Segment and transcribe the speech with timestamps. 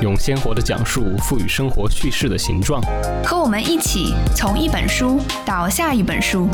[0.00, 2.82] 用鲜活的讲述赋予生活叙事的形状。
[3.22, 6.48] 和我们一起从一本书到下一本书，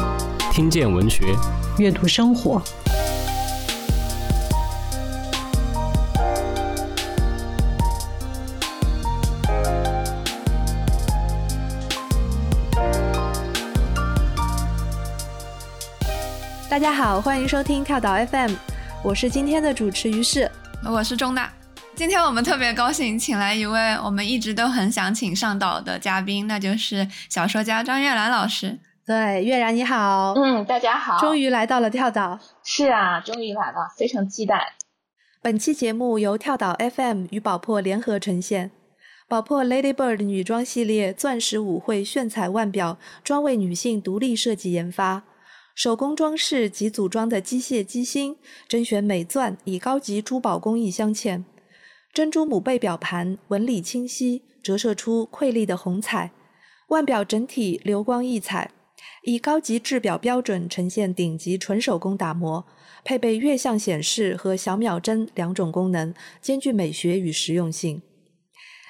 [0.53, 1.27] 听见文学，
[1.79, 2.61] 阅读生活。
[16.69, 18.53] 大家好，欢迎收听跳岛 FM，
[19.03, 20.51] 我是今天的主持于适，
[20.85, 21.51] 我是钟大。
[21.97, 28.79] 今天我们特别高兴，请来一位我们一直都很想请上岛的嘉宾，那就是小说家张悦然老师。
[29.07, 32.39] 对，悦然你好，嗯，大家好，终于来到了跳岛。
[32.63, 34.75] 是啊，终于来了，非常期待。
[35.41, 38.73] 本期节目由跳岛 FM 与宝珀联合呈现，
[39.27, 45.23] 宝珀 Lady Bird 女装系列钻石舞会炫彩腕表，专为女性独立设计研发。
[45.75, 48.37] 手工装饰及组装的机械机芯，
[48.69, 51.45] 甄选美钻，以高级珠宝工艺镶嵌。
[52.17, 56.31] 珍珠母贝表盘纹理清晰，折射出瑰丽的红彩。
[56.89, 58.71] 腕表整体流光溢彩，
[59.25, 62.65] 以高级制表标准呈现顶级纯手工打磨，
[63.05, 68.01] 配备月相显示和小秒针两种功能，兼具美学与实用性。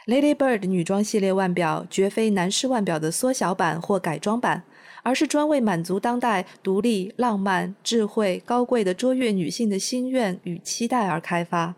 [0.07, 4.63] Lady Bird 女装系列腕表绝非男士腕表的缩小版或改装版。
[5.03, 11.77] 而是专为满足当代独立、浪漫、智慧、高贵的卓越女性的心愿与期待而开发。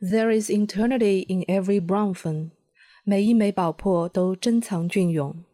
[0.00, 2.50] There is eternity in every brown phone，
[3.04, 5.44] 每一枚宝珀都珍藏隽永。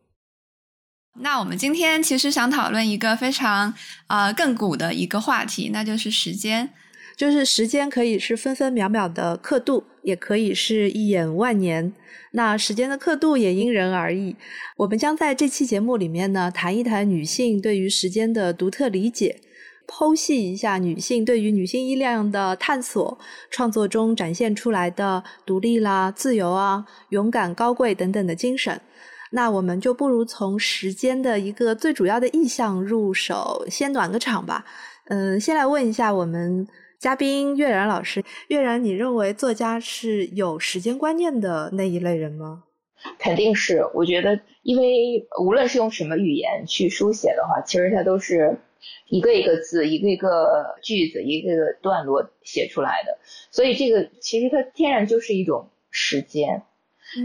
[1.21, 3.75] 那我们今天其实想讨论一个非常
[4.09, 6.71] 呃亘古的一个话题，那就是时间。
[7.15, 11.93] 就是时间可以是分分秒秒的刻度，也可以是一眼万年。
[12.33, 14.34] 那时间的刻度也因人而异。
[14.78, 19.41] 我们将在这期节目里面呢，谈一谈女性对于时间的独特理解，
[19.92, 23.19] 剖析一下女性对于女性力量的探索，
[23.50, 28.80] 创作中展现出来的独立啦、自由啊、勇敢、高贵等等的精神。
[29.32, 34.64] 那我们就不如从时间的一个最主要的意象入手，先暖个场吧。
[35.08, 36.66] 嗯，先来问一下我们。
[36.98, 42.62] 嘉宾悦然老师，悦然，你认为作家是有时间观念的那一类人吗？
[43.19, 48.56] 肯定是，我觉得，因为无论是用什么语言去书写的话，其实它都是
[49.09, 53.19] 一个一个字、一个一个句子、一个一个段落写出来的，
[53.50, 56.62] 所以这个其实它天然就是一种时间，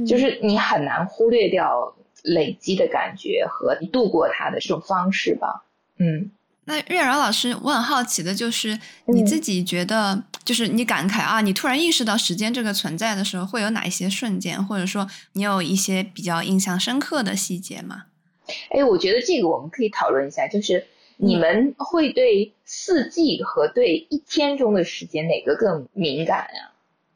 [0.07, 5.65] 就是你很难忽略掉累积的感觉和你度过它的这种方式吧，
[5.97, 6.31] 嗯。
[6.69, 18.07] 那月然老师，我很好奇的就是你自己觉得，就是你感慨啊，你突然意识到时间这个存在的时候，会有哪一些瞬间，或者说你有一些比较印象深刻的细节吗？
[18.71, 20.85] 哎，我觉得这个我们可以讨论一下，就是
[21.17, 26.71] 你们会对四季和对一天中的时间哪个更敏感呀？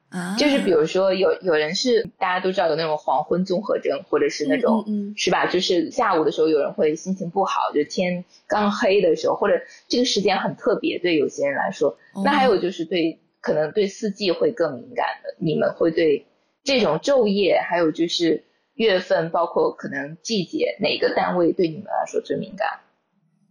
[0.09, 4.83] 啊就是比如说有有人是大家都知道有那种黄昏综合症，或者是那种
[5.15, 5.45] 是吧？
[5.45, 11.97] 就是下午的时候有人会心情不好，就天刚黑的时候，或者这个时间很特别，对有些人来说。
[12.25, 16.25] 那还有就是对可能对四季会更敏感的，你们会对
[16.65, 22.67] 这种昼夜，还有就是月份，包括可能季节，哪个单位对你们来说最敏感？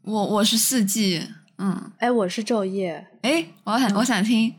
[0.04, 1.22] 我我是四季，
[1.58, 4.54] 嗯，哎，我是昼夜，哎，我想我想听。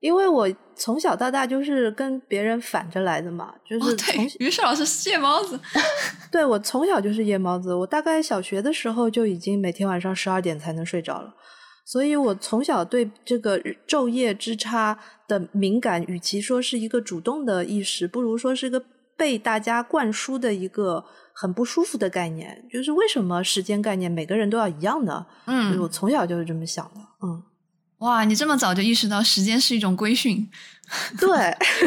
[0.00, 5.58] 因为我从小到大就是跟别人反着来的嘛，就是从于是老师是夜猫子，
[6.32, 11.32] 对我从小就是夜猫子，我大概小学的时候就已经每天晚上十二点才能睡着了，
[11.84, 14.98] 所以我从小对这个昼夜之差
[15.28, 18.82] 的敏感，与其说是一个主动的意识，不如说是一个
[19.16, 25.26] 被大家灌输的一个很不舒服的概念，就是为什么时间概念每个人都要一样呢？
[25.46, 27.42] 嗯，我从小就是这么想的，嗯。
[27.98, 30.50] 哇，你这么早就意识到时间是一种规训？
[31.20, 31.28] 对，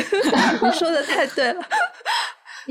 [0.64, 1.62] 你说的太对了。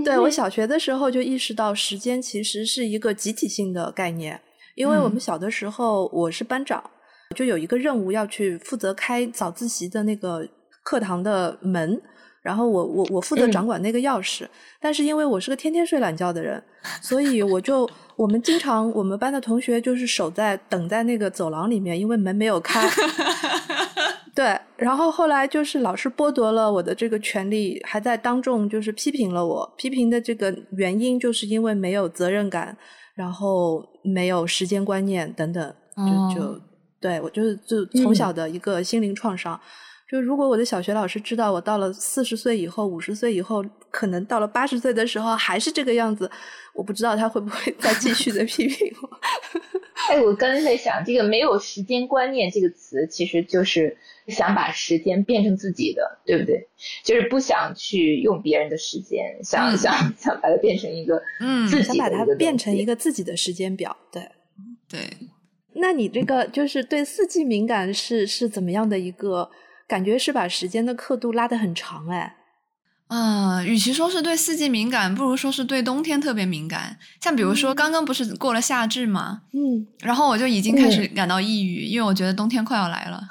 [0.03, 4.41] 对我小学的时候就意识到时间其实是一个集体性的概念，
[4.75, 6.83] 因为我们小的时候我是班长，
[7.37, 10.49] 就有一个任务要去负责开早自习的那个
[10.83, 12.01] 课堂的门。
[12.45, 14.47] 然后我我我负责掌管那个钥匙，
[14.79, 16.63] 但是因为我是个天天睡懒觉的人，
[17.01, 22.87] 所以我就我们经常我们班的同学就是守在等在那个走廊里面，因为门没有开。
[24.37, 29.75] 对，然后后来就是老师剥夺了我的这个权利，还在当众就是批评了我。
[29.79, 32.77] 批评的这个原因就是因为没有责任感，
[33.15, 36.61] 然后没有时间观念等等，就就
[37.01, 39.59] 对我就是就从小的一个心灵创伤。
[40.15, 46.31] 就如果我的小学老师知道我到了四十岁以后、五十岁以后，可能到了八十岁的时候还是这个样子，
[46.73, 49.11] 我不知道他会不会再继续的批评我。
[50.09, 53.97] 哎，我刚才在想，这个没有时间观念这个词，其实就是
[54.29, 56.65] 想把时间变成自己的，对不对？
[57.03, 64.23] 就是不想去用别人的时间，想想想把它变成一个嗯，想把它变成一个自己的时间表，对
[64.89, 65.01] 对。
[65.73, 69.51] 那你这个就是对四季敏感是是怎么样的一个？
[69.95, 72.35] 感觉是把时间的刻度拉得很长哎，
[73.07, 76.99] 嗯，与其说是对四季敏感，不如说是对冬天特别敏感。
[77.21, 83.23] 像比如说刚刚不是过了夏至嘛，嗯，然后我就已经开始感到抑郁，因为我觉得冬天快要来了。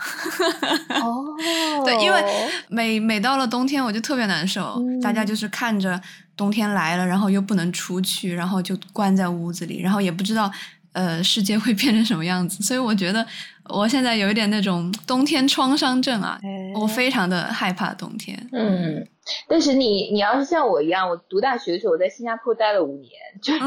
[1.04, 1.36] 哦，
[1.84, 2.24] 对，因为
[2.70, 6.02] 每每到了冬天我就特别难受，大家就是看着
[6.38, 10.50] 冬天来了，然后又不能出去，然后就关在屋子里，然后也不知道。
[10.94, 12.62] 呃，世界会变成什么样子？
[12.64, 13.26] 所以我觉得
[13.70, 16.40] 我现在有一点那种冬天创伤症啊，
[16.76, 18.38] 我非常的害怕冬天。
[18.52, 19.08] 嗯，
[19.48, 23.12] 但是你你要是像我一样，我读大学的时候我在新加坡待了五年，
[23.42, 23.60] 就是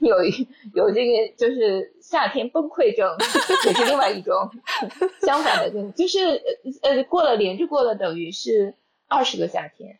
[0.00, 0.16] 有
[0.74, 3.08] 有这个就是夏天崩溃症，
[3.66, 4.50] 也是另外一种
[5.24, 6.18] 相反的症，就是
[6.82, 8.74] 呃过了连着过了等于是
[9.08, 9.98] 二十个夏天。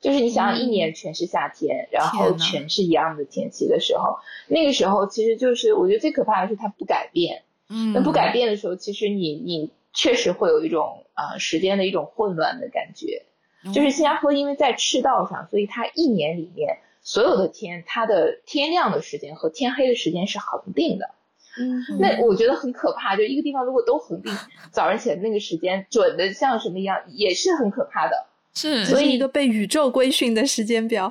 [0.00, 7.42] 就是你想想，一年全是夏天，然后全是一样的天气的时候，那个时候其实就是我觉得最可怕的是它不改变。
[7.68, 13.22] 嗯，那不改变的时候，其实你你确实会有一种啊时间的一种混乱的感觉。
[13.74, 21.10] 就是新加坡因为在赤道上，所以它一年里面所有的天，它的天亮的时间和天黑的时间是恒定的。
[21.60, 24.32] 嗯，那我觉得很可怕，就一个地方如果都恒定，
[24.70, 28.26] 早上起来那个时间准的像什么一样，也是很可怕的。
[28.54, 31.10] 是，所以一个被宇宙规训的时间表。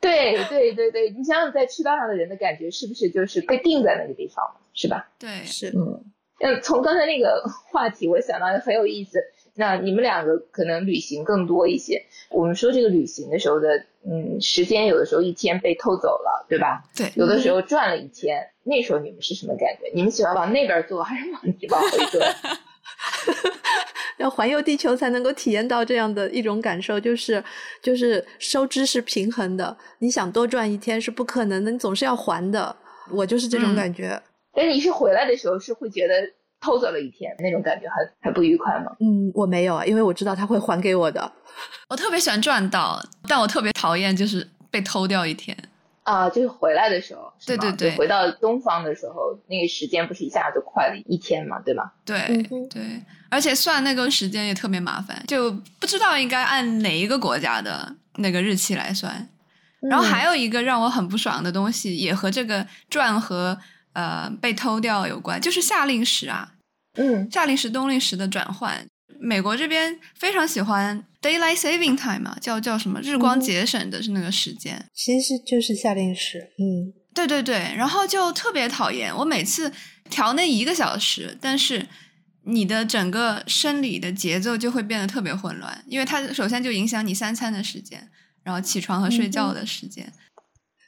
[0.00, 5.08] 对对对对，你想想在赤道上的人的感觉是不是就是被定在那个地方，是吧？
[5.18, 5.68] 对，是。
[5.68, 6.04] 嗯，
[6.40, 9.18] 嗯，从刚才那个话题，我想到很有意思。
[9.56, 12.04] 那你们两个可能旅行更多一些。
[12.28, 13.68] 我们说这个旅行的时候的，
[14.04, 16.82] 嗯，时间有的时候一天被偷走了，对吧？
[16.96, 17.08] 对。
[17.14, 19.92] 有的时候转了一天，那时候你们是什么感觉？
[19.94, 22.20] 你们喜欢往那边坐还是往往回坐？
[24.18, 27.42] 要环游地球才能够体验到这样的一种感受，就是
[27.80, 29.76] 就是收支是平衡的。
[30.00, 32.74] 你想多赚一天是不可能的，你总是要还的。
[33.10, 34.20] 我就是这种感觉。
[34.54, 36.14] 但你是回来的时候是会觉得
[36.60, 38.92] 偷走了一天那种感觉，还还不愉快吗？
[39.00, 41.32] 嗯，我没有啊，因为我知道他会还给我的。
[41.88, 45.56] 我特别喜欢赚到，但我特别讨厌就是被偷掉一天。
[46.04, 51.90] 啊，就是回来的时候，对对对，回到东方的时候，那个时间不是一下就快了一天嘛，对吗？
[52.04, 52.82] 对对，
[53.30, 59.28] 而且算那个时间也特别麻烦，就不知道应该按哪一个国家的那个日期来算。
[59.80, 63.58] 然后还有一个让我很不爽的东西，也和这个赚和
[63.94, 66.52] 呃被偷掉有关，就是夏令时啊，
[66.98, 68.86] 嗯，夏令时冬令时的转换。
[69.20, 76.50] 美国这边非常喜欢 daylight saving time 嘛，叫叫什么日光节省的是那个时间，其实就是夏令时。
[76.58, 79.72] 嗯，对对对，然后就特别讨厌，我每次
[80.10, 81.86] 调那一个小时，但是
[82.42, 88.10] 你的整个生理的节奏就会变得特别混乱，因为它首先就影响你三餐的时间，
[88.42, 90.12] 然后起床和睡觉的时间。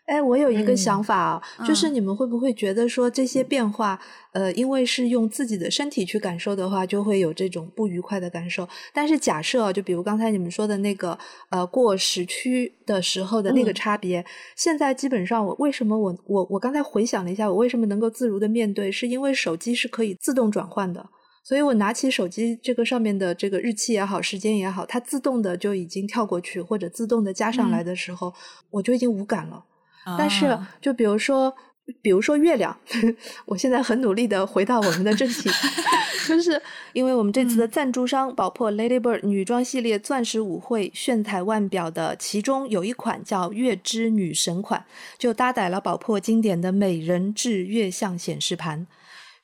[0.06, 3.98] 哎，我有一个想法啊，就是你们会不会觉得说这些变化，
[4.32, 8.68] 呃，因为是用自己的身体去感受的话，就会有这种不愉快的感受。
[8.94, 11.18] 但是假设，就比如刚才你们说的那个，
[11.50, 21.04] 呃，过时区的时候的那个差别，现在基本上我为什么我我我刚才回想了一下，我为什么能够自如的面对，是因为手机是可以自动转换的，
[21.42, 28.32] 所以我拿起手机这个上面的这个日期也好，时间也好，它自动的就已经跳过去，或者自动的加上来的时候，
[28.70, 29.64] 我就已经无感了。
[30.18, 31.54] 但是，就比如说，
[32.00, 32.76] 比如说月亮，
[33.46, 35.50] 我现在很努力的回到我们的正题，
[36.28, 36.60] 就是
[36.92, 44.84] 因为我们这次的赞助商宝珀 Ladybird 女装系列钻石舞会炫彩腕表的其中有一款叫月之女神款，
[45.18, 48.86] 就搭载了宝珀经典的美人痣月相显示盘。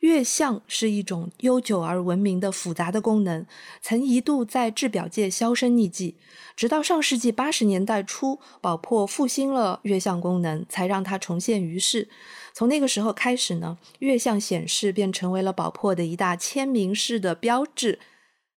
[0.03, 3.47] 月相是一种悠久而文明的复杂的功能，
[3.81, 6.17] 曾一度在制表界销声匿迹。
[6.57, 12.09] 直到上世纪八十年代初，宝珀复兴了月相功能，才让它重现于世。
[12.53, 18.01] 从那个时候开始呢，月相显示便成为了宝珀的一大签名式的标志。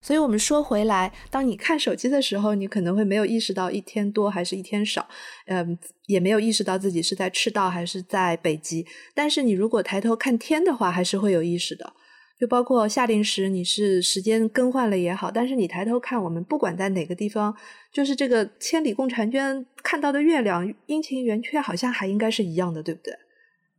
[0.04, 5.08] 所以，我们说回来，当你看手机的时候，你可能会没有意识到一天多还是一天少，
[5.46, 8.87] 嗯，也没有意识到自己是在赤道还是在北极。
[9.14, 11.94] 但是，你如果抬头看天的话，还是会有意识的。
[12.38, 17.56] 就包括夏令时，你是时间更换了也好，但是你抬头看，我们不管在哪个地方，
[17.90, 23.14] 就是这个千里共婵娟看到的月亮阴晴圆缺，好像还应该是一样的，对不对？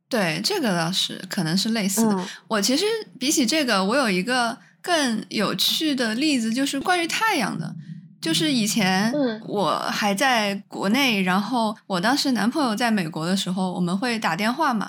[0.09, 2.27] 对，这个倒是可能是类似的。
[2.47, 2.85] 我其实
[3.19, 7.75] 比起这个，我有一个更有趣的例子，就是关于太阳的。
[8.21, 9.11] 就是以前
[9.47, 14.87] 我还在国内，然后我当时男朋友在美国的时候，我们会打电话嘛。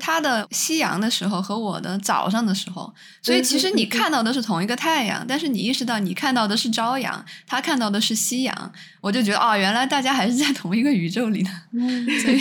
[0.00, 2.92] 他的夕阳的时候和我的早上的时候，
[3.22, 11.50] 所以其实你看到的是同一个太阳，但是你意识到你看到的是朝阳，他看到的是夕阳，我就觉得哦，原来大家还是在同一个宇宙里的，
[12.22, 12.40] 所以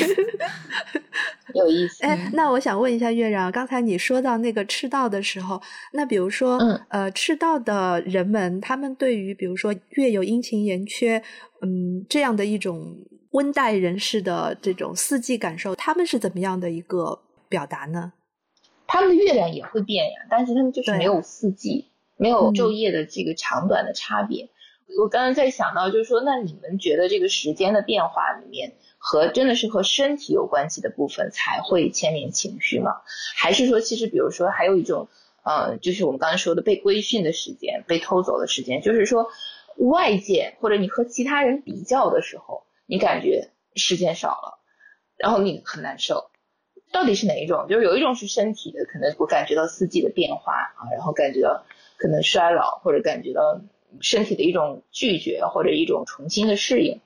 [1.55, 2.03] 有意思。
[2.03, 5.61] 哎，那我想问一下月亮，刚才你说到那个赤道的时候，
[5.93, 6.57] 那比如说，
[6.89, 11.21] 呃，赤道的人们，他们对于比如说月有阴晴圆缺，
[11.61, 12.97] 嗯，这样的一种
[13.31, 17.21] 温带人士的这种四季感受，他们是怎么样的一个？
[17.49, 18.13] 表达呢？
[18.87, 24.49] 他们的月亮也会变呀，但是他们就是没有四季，没有昼夜的这个长短的差别。
[24.97, 33.01] 我刚刚在想到，就是说，那你们觉得这个时间的变化里面，和真的是和身体有关系的部分才会牵连情绪吗？
[33.35, 35.09] 还是说，其实比如说还有一种，
[35.43, 39.27] 呃，就是我们刚才说的被规训的时间、被偷走的时间，就是说
[39.75, 44.59] 外界或者你和其他人比较的时候，你感觉时间少了，
[45.17, 46.31] 然后你很难受。
[46.91, 47.65] 到底是哪一种？
[47.69, 51.63] 就是有一种是身体的，可能我感觉到四季的变化啊，然后感觉到
[51.97, 53.61] 可能衰老，或者感觉到
[54.01, 56.99] 身体的一种拒绝或者一种重新的适应。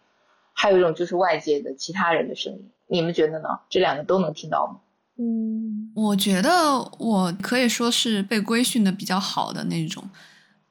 [0.53, 3.47] 还有一种就是外界的其他人的声音，你们觉得呢？
[3.69, 4.79] 这两个都能听到吗？
[5.17, 10.03] 嗯，我觉得我可以说是被规训的比较好的那种。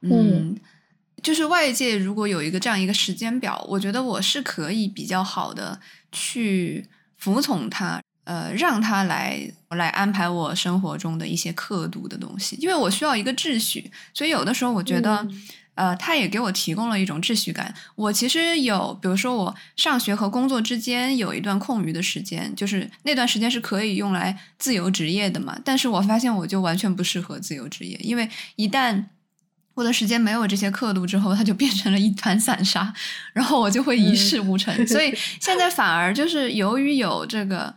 [0.01, 0.55] 嗯，
[1.21, 5.79] 就是外界如果有一个这样一个时间表，我觉得我是可以比较好的
[6.11, 6.87] 去
[7.17, 8.01] 服从他。
[8.23, 15.27] 呃，让他来来安排我生活中的一些刻度的东西，因为我需要一个秩序，所以有的时候我觉得，
[15.73, 17.73] 呃，他也给我提供了一种秩序感。
[17.95, 25.57] 我其实有，比如说我上学和工作之间有一段空余的时间，就是那段时间是可以用来自由职业的嘛。
[25.65, 29.05] 但是我发现我就完全不适合自由职业，因为一旦
[29.73, 32.93] 我的时间没有这些刻度之后，它就变成了一团散沙，
[33.33, 34.75] 然后我就会一事无成。
[34.85, 37.73] 所以现在反而就是由于有这个。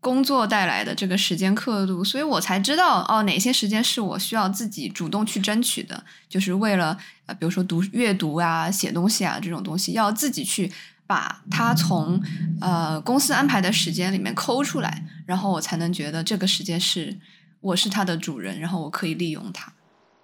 [0.00, 10.72] 工作带来的这个时间刻度，所以我才知道哦，哪些时间是我需要自己主动去争取的，就是为了呃，比如说读阅读啊、写东西啊这种东西，要自己去
[11.06, 12.18] 把它从
[12.62, 17.14] 呃公司安排的时间里面抠出来，然后我才能觉得这个时间是
[17.60, 19.70] 我是它的主人，然后我可以利用它。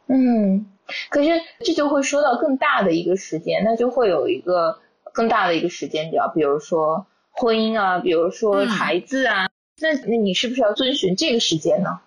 [0.08, 0.64] 嗯，
[1.10, 1.28] 可是
[1.62, 4.78] 这就会说到更大的一个时间，那就会有一个
[5.12, 9.42] 更大的一个时间表，比如说婚姻啊，比如说孩子啊。
[9.42, 12.00] 那那你是不是要遵循这个时间呢？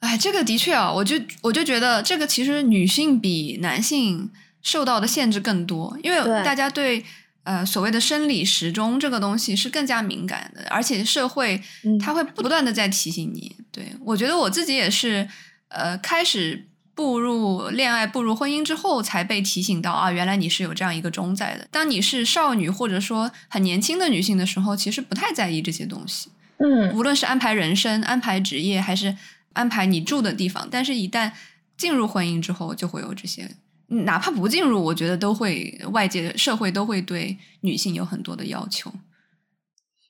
[0.00, 4.30] 哎，这个的确啊，我就我就觉得这个其实女性比男性
[4.62, 7.02] 受到的限制更多，因为大家对
[7.44, 11.62] 呃所谓的生理时钟这个东西是更加敏感的，而且社会
[11.98, 13.56] 它会不断的在提醒你。
[13.72, 15.26] 对我觉得我自己也是，
[15.68, 21.66] 呃，开始步入恋爱、步入婚姻之后，才被提醒到啊，原来你是有这样一个钟在的。
[21.70, 26.28] 当你是少女或者说很年轻的女性的时候，其实不太在意这些东西。
[26.58, 29.16] 嗯，无论是安排人生、安排职业，还是
[29.52, 31.32] 安排你住的地方，但是一旦
[31.76, 33.50] 进入婚姻之后，就会有这些。
[33.88, 38.90] 哪怕不进入，我觉得都会外界社会都会对女性有很多的要求。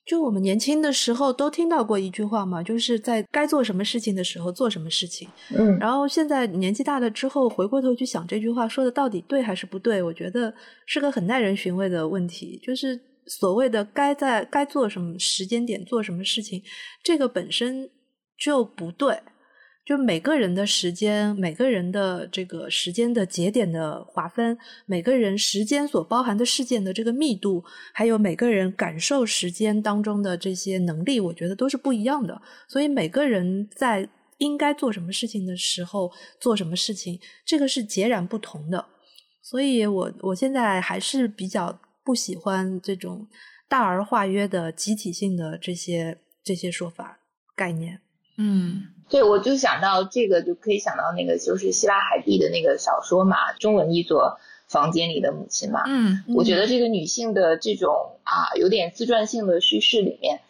[0.05, 5.27] 就我们年轻的时候都听到过一句话嘛，就是在该做什么事情的时候做什么事情。
[5.49, 10.53] 嗯，然后现在年纪大了之后，回过头去想这句话说的到底对还是不对，我觉得
[10.85, 12.59] 是个很耐人寻味的问题。
[12.63, 13.01] 就是。
[13.27, 16.61] 所谓的该在该做什么时间点做什么事情，
[17.03, 17.89] 这个本身
[18.37, 19.19] 就不对。
[19.85, 27.63] 就每个人的时间，每个人的这个时间的节点的划分，每个人时间所包含的事件的这个密度，
[27.93, 32.41] 还有每个人感受时间当中的这些能力，我觉得都是不一样的。
[32.67, 38.83] 所以每个人在应该做什么事情的时候做什么事情，这个是截然不同的。
[39.43, 41.79] 所以我我现在还是比较。
[42.05, 43.27] 不喜欢这种
[43.67, 47.19] 大而化约的集体性的这些这些说法
[47.55, 47.99] 概念。
[48.37, 54.37] 嗯，对，我就想到这个，就可以想到那个，就是希腊海蒂的那个小说嘛，中文译作
[54.71, 55.83] 《房间里的母亲》嘛。
[55.87, 60.41] 嗯，我觉得这个女性的这种啊，有点自传性的叙事里面，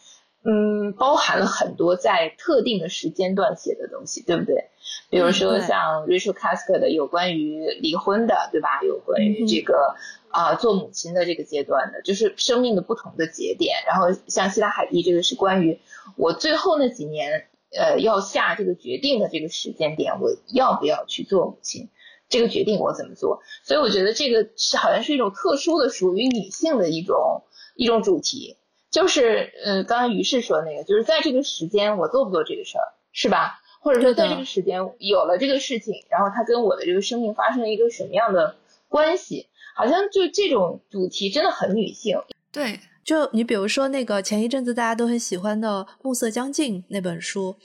[0.45, 4.69] 嗯，包含了很多在特定的时间段写的东西，对不对？
[5.09, 8.81] 比如说像 Rachel c a s k e r 的有关于离婚的，对吧？
[8.83, 9.95] 有关于这个。
[10.35, 13.77] 啊，做母亲的这个阶段的，就是生命的不同的节点。
[13.87, 15.79] 然后像希拉海蒂这个是关于
[16.17, 21.87] 我最后那几年呃要下这个决定的这个时间点，我要不要去做母亲？
[22.27, 23.43] 这个决定我怎么做？
[23.63, 27.43] 所以我觉得这个是好像是一种特殊的属于女性的一种
[27.77, 28.57] 一种主题，
[28.95, 33.59] 就是呃，刚刚于是说那个，就是在这个时间我做不做这个事儿，是吧？
[33.81, 38.55] 或者说在这个时间有了这个事情，然后它跟我的这个生命发生了一个什么样的
[38.87, 39.47] 关系？
[39.75, 42.17] 好像就这种主题真的很女性。
[42.53, 47.57] 对，就你比如说那个前一阵子大家都很喜欢的《暮色将近》那本书。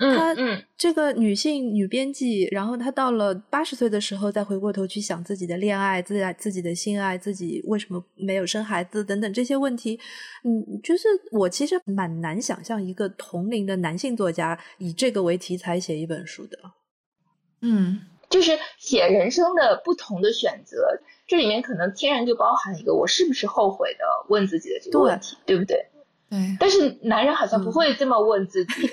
[0.00, 0.34] 她
[0.78, 10.00] 这个女性女编辑，然后她到了八十岁的时候，再回过头去想自己的恋爱、自自己的性爱、自己为什么没有生孩子等等这些问题，
[10.44, 16.58] 嗯，就是我其实蛮难想象一个同龄的男性作家以这个为题材写一本书的。
[17.60, 25.76] 嗯，就是写人生的不同的选择，这里面可能天然就包含一个我是不是后悔的问自己的这个问题，对不对？
[26.30, 26.56] 对。
[26.58, 28.72] 但是男人好像不会这么问自己。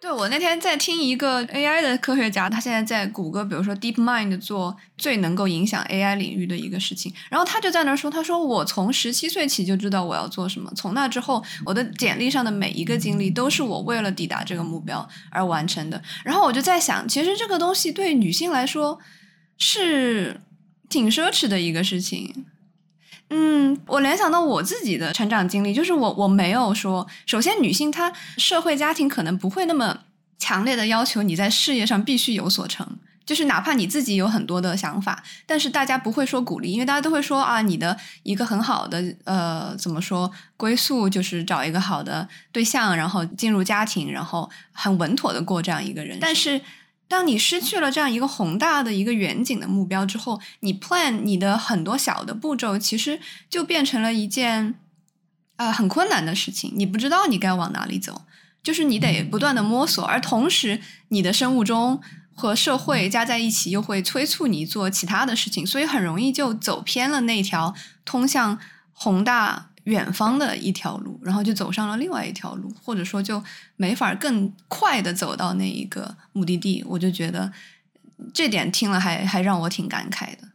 [0.00, 16.00] 对，我那天在听一个 AI 的科学家，他现在在谷歌，比如说 DeepMind 做最能够影响 AI 领域的一个事情，然后他就在那儿说，他说我从十七岁起就知道我要做什么，从那之后，我的简历上的每一个经历都是我为了抵达这个目标而完成的。
[16.24, 19.00] 然后我就在想，其实这个东西对女性来说
[19.56, 20.40] 是
[20.88, 22.46] 挺奢侈的一个事情。
[23.30, 29.98] 嗯，我联想到我自己的成长经历，就是我我没有说，首先女性她社会家庭可能不会那么
[30.38, 32.86] 强烈的要求你在事业上必须有所成，
[33.26, 46.60] 就是哪怕你自己有很多的想法，但是大家不会说鼓励，因为大家都会说啊，你的一个很好的呃怎么说归宿就是找一个好的对象，然后进入家庭，然后很稳妥的过这样一个人，但是。
[47.08, 54.74] 当你失去了这样一个宏大的一个远景的目标之后，你 plan 你的很多小的步骤，其实就变成了一件
[55.56, 56.72] 呃很困难的事情。
[56.76, 58.26] 你不知道你该往哪里走，
[58.62, 62.00] 就是你得不断的摸索，而同时你的生物钟
[62.34, 67.74] 和社会加在一起，又会催促你做其他的事情，所以很容易就走偏了那条
[68.04, 68.58] 通向
[68.92, 69.67] 宏大。
[69.88, 73.42] 远方的一条路，然后就走上了另外一条路，或者说就
[73.76, 76.84] 没法更快的走到那一个目的地。
[76.86, 77.50] 我就觉得
[78.34, 80.48] 这点听了还还让我挺感慨的。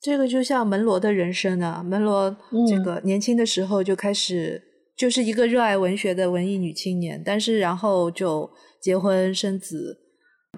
[0.00, 2.36] 这个就像门罗的人生啊，门罗
[2.68, 4.62] 这个年轻的时候就开始
[4.96, 8.48] 就是一个热爱文学的文艺女青年，但是然后就
[8.80, 9.98] 结婚生子，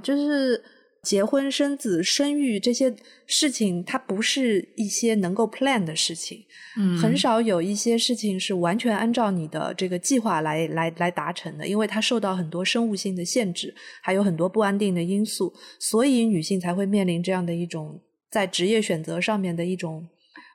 [0.02, 0.62] 就是。
[1.02, 2.94] 结婚、生子、生育这些
[3.26, 6.44] 事情，它不是一些能够 plan 的事情，
[6.76, 20.08] 嗯，很少有一些事情是完全按照你的这个计划来来来达成的，因为它受到很多生物性的限制，还有很多不安定的因素，所以女性才会面临这样的一种在职业选择上面的一种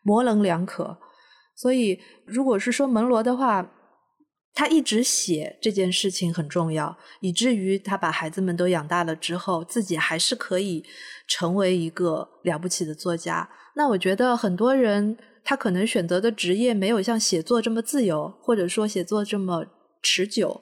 [0.04, 0.98] 模棱两可。
[1.56, 3.80] 所以，如果是说门罗的话。
[4.56, 10.86] 他一直写这件事情很重要，以至于他把孩子们都养大了之后，自己还是可以
[11.28, 13.50] 成为一个了不起的作家。
[13.76, 19.66] 那我觉得很多人他可能选择的职业没有像写作这么自由，或者说写作这么
[20.04, 20.62] 持久，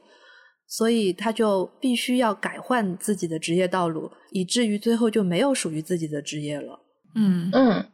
[0.65, 6.80] 所以他就必须要改换自己的职业道路，以至于最后就没有属于自己的职业了。
[7.15, 7.91] 嗯嗯，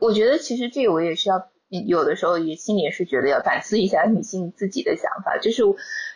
[0.00, 1.36] 我觉得其实这个我也是要。
[1.68, 5.62] 有的时候也心里也是觉得要反思一下女性自己的想法，就是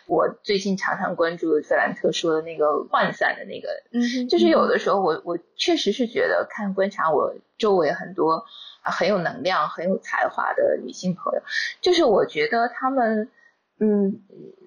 [0.07, 8.45] 我最近常常关注费兰特说的那个涣散的那个，嗯，就是有的时候我我确实是觉得看观察我周围很多
[8.81, 11.41] 啊很有能量、很有才华的女性朋友，
[11.81, 13.29] 就是我觉得她们
[13.79, 14.23] 嗯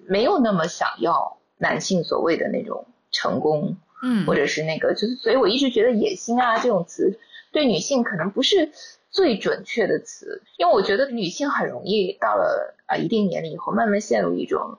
[0.07, 7.19] 没有那么想要男性所谓的那种成功，嗯，或者是那个就是，所以我一直觉得野心啊这种词
[7.51, 8.71] 对女性可能不是。
[9.17, 14.77] 最准确的词，因为我觉得女性很容易到了啊一定年龄以后，慢慢陷入一种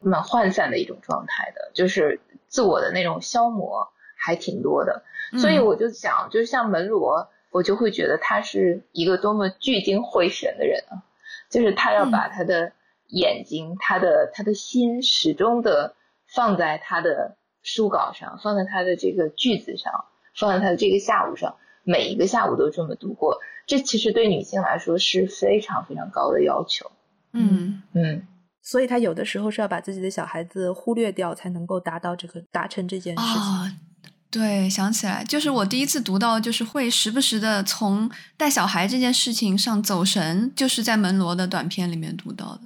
[0.00, 5.04] 蛮涣散的一种状态的，就是自我的那种消磨还挺多的。
[5.38, 11.06] 所以我就想，就是像门罗，我就会觉得他是一个多么聚精会神的人啊，
[11.48, 12.72] 就是他要把他的
[13.06, 15.94] 眼睛、他的他的心始终的
[16.26, 21.56] 放在他的书稿上，放在他的这个句子上，放在他的这个下午上。
[21.84, 26.90] 每一个下午都这么度过，这其实对女性来说是非常非常高的要求。
[27.32, 28.26] 嗯嗯，
[28.62, 33.78] 所以她有的时候是要把自己的小孩子忽略掉，才能够达到这个达成这件事情。
[34.30, 42.62] 对，想起来就是我第一次读到，就是会时不时的从带小孩这件事情上走神，就是在门罗的短片里面读到的。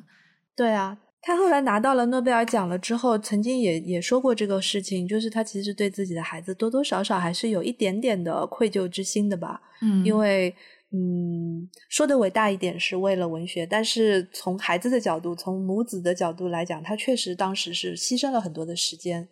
[0.56, 0.96] 对啊。
[1.28, 9.60] 他后来拿到了诺贝尔奖了之后，曾经也也说过这个事情，就是他其实对自己的孩子多多少少还是有一点点的愧疚之心的吧。
[9.82, 10.56] 嗯，因为
[10.90, 19.28] 嗯，说的伟大一点是为了文学，但是从孩子的角度，从母子的角度来讲，他确实当时是牺牲了很多的时间，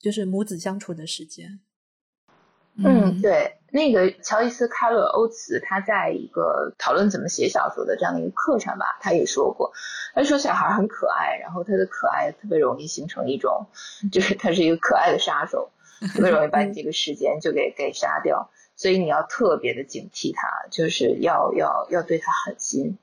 [0.00, 1.60] 就是母子相处的时间。
[2.82, 9.72] 嗯，对，那个乔伊斯·卡勒欧茨他在一个讨论怎么写小说的这样的一个课上吧，他也说过，
[10.14, 13.68] 他说小孩很可爱，然后他的可爱特别容易形成一种，
[14.10, 15.70] 就是他是一个可爱的杀手，
[16.14, 22.98] 特别容易把你这个时间就给给杀掉，所以你要特别的警惕他，就是要要要对他狠心。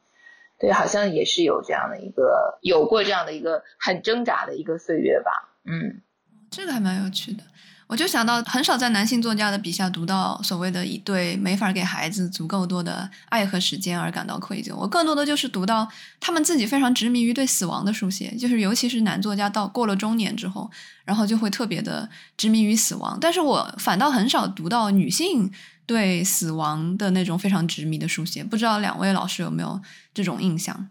[0.60, 6.02] 对，好像也是有这样的一个有过这样的一个很挣扎的一个岁月吧，嗯，
[6.50, 7.44] 这个还蛮有趣的。
[7.88, 14.76] 我就想到，很少在男性作家的笔下读到所谓的一对没法给孩子足够多的爱和时间而感到愧疚。
[14.76, 15.88] 我更多的就是读到
[16.20, 20.70] 他们自己非常执迷于对死亡的书写，就是尤其是男作家到过了中年之后，
[21.06, 23.18] 然后就会特别的执迷于死亡。
[23.22, 25.50] 但是我反倒很少读到女性
[25.86, 28.44] 对死亡的那种非常执迷的书写。
[28.44, 29.80] 不知道两位老师有没有
[30.14, 30.90] 这种印象？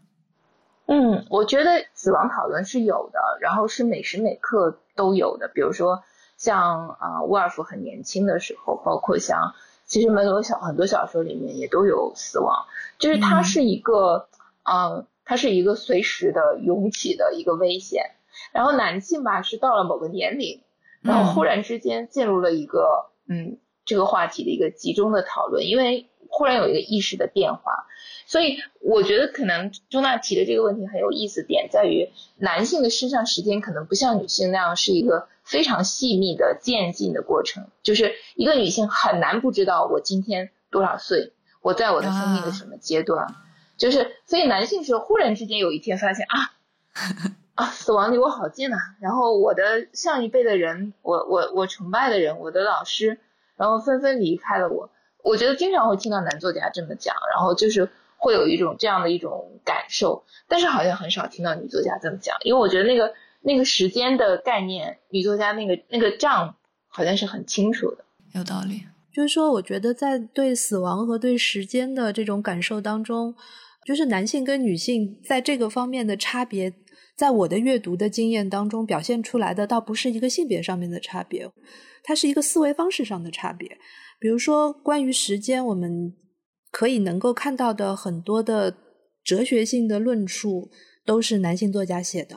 [0.86, 6.02] 嗯，我觉得死亡讨论是有的，然后是每时每刻都有的，比如说。
[6.36, 12.66] 像啊，沃尔夫很年轻的时候，包括像其实门罗小很多小说里面也都有死亡，
[12.98, 14.28] 就是它是一个，
[14.64, 18.10] 嗯，它是一个随时的涌起的一个危险。
[18.52, 20.62] 然后男性吧是到了某个年龄，
[21.00, 27.86] 然后忽然之间进入了一个嗯这个话题的一个集中的讨论，因为忽然有一个意识的变化。
[28.36, 43.34] 所以我觉得可能钟娜提的这个问题很有意思，点在于男性的身上时间可能不像女性那样是一个非常细密的渐进的过程，就是一个女性很难不知道我今天多少岁，我在我的生命的什么阶段，
[43.78, 46.52] 就是所以男性是忽然之间有一天发现啊
[47.56, 53.18] 啊死亡离我好近呐，然后我的上一辈的人，我我我崇拜的人，我的老师，
[53.56, 54.90] 然后纷纷离开了我，
[55.24, 57.88] 我觉得经常会听到男作家这么讲，然后就是。
[58.18, 66.56] 会有一种这样的一种感受，但是好像很少听到女作家这么讲，因为我觉得那个那个时间的概念，女作家那个那个账
[66.88, 68.04] 好像是很清楚的。
[68.34, 73.34] 有道理，就是说，我觉得在对死亡和对时间的这种感受当中，
[73.86, 76.72] 就是男性跟女性在这个方面的差别，
[77.16, 81.48] 在我的阅读的经验当中表现出来的，倒不是一个性别上面的差别，
[82.02, 83.78] 它是一个思维方式上的差别。
[84.18, 86.14] 比如说，关于时间，我们。
[86.76, 88.76] 可以能够看到的很多的
[89.24, 90.68] 哲学性的论述
[91.06, 92.36] 都是男性作家写的，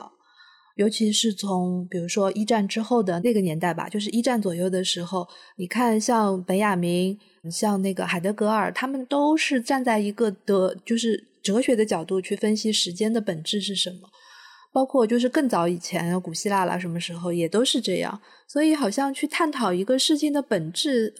[0.76, 7.18] 尤其是从比如说一战之后的那个年代吧，就是一战左右的时候，你看像本雅明、
[7.52, 14.08] 像那个海德格尔，他们都是站在一个的，就是哲学的角度去分析时间的本质是什么。
[14.72, 18.18] 包括就是更早以前，古希腊啦，什么时候也都是这样。
[18.48, 21.12] 所以好像去探讨一个事情的本质。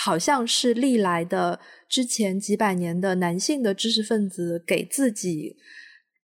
[0.00, 1.58] 好像是历来的
[1.88, 5.56] 之前几百年的男性的知识分子给自己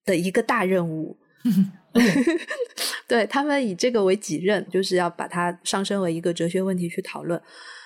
[0.06, 1.18] 的一个大任务，
[3.10, 7.42] 对他们以这个为己任，就是要把它上升为一个哲学问题去讨论。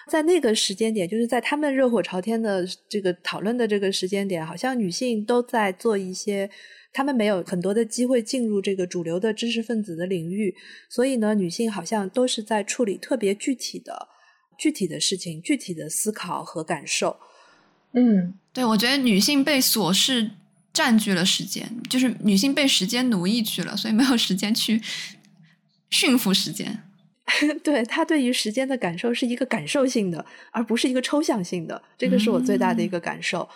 [0.09, 6.49] 在那个时间点，就是在他们热火朝天的这个讨论的这个时间点，好像女性都在做一些，
[6.91, 10.53] 他们没有很多的机会进入这个主流的知识分子的领域，
[10.89, 14.09] 所以呢，女性好像都是在处理特别具体的。
[14.57, 17.17] 具体的事情，具体的思考和感受。
[17.93, 20.31] 嗯，对，我觉得女性被琐事
[20.73, 24.81] 占据了时间，就是女性被时间奴役去了，所以没有时间去
[25.89, 26.83] 驯服时间。
[27.63, 31.81] 对她对于时间的感受是一个感受性的，而不是一个抽象性的。
[31.97, 33.47] 这个是我最大的一个感受。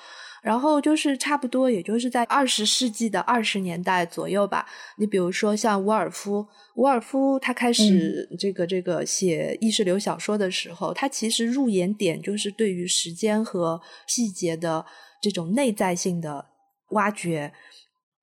[0.41, 4.65] 然后就是差不多，也就是在二十世纪的二十年代左右吧。
[4.97, 14.83] 你比如说像伍尔夫，伍尔夫他开始这个这个写意识流小说的时候，他其实入眼点就是对于时间和细节的
[15.21, 16.43] 这种内在性的
[16.89, 17.53] 挖掘。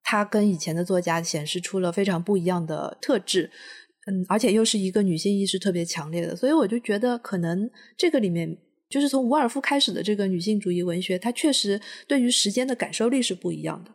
[0.02, 3.48] 他跟以前的作家显示出了非常不一样的特质，
[4.06, 8.58] 嗯，而且又是一个女性意识特别强烈的，所以我就觉得可能这个里面。
[8.88, 13.90] 就是从伍尔夫开始的这个女性主义文学，它确实对于时间的感受力是不一样的。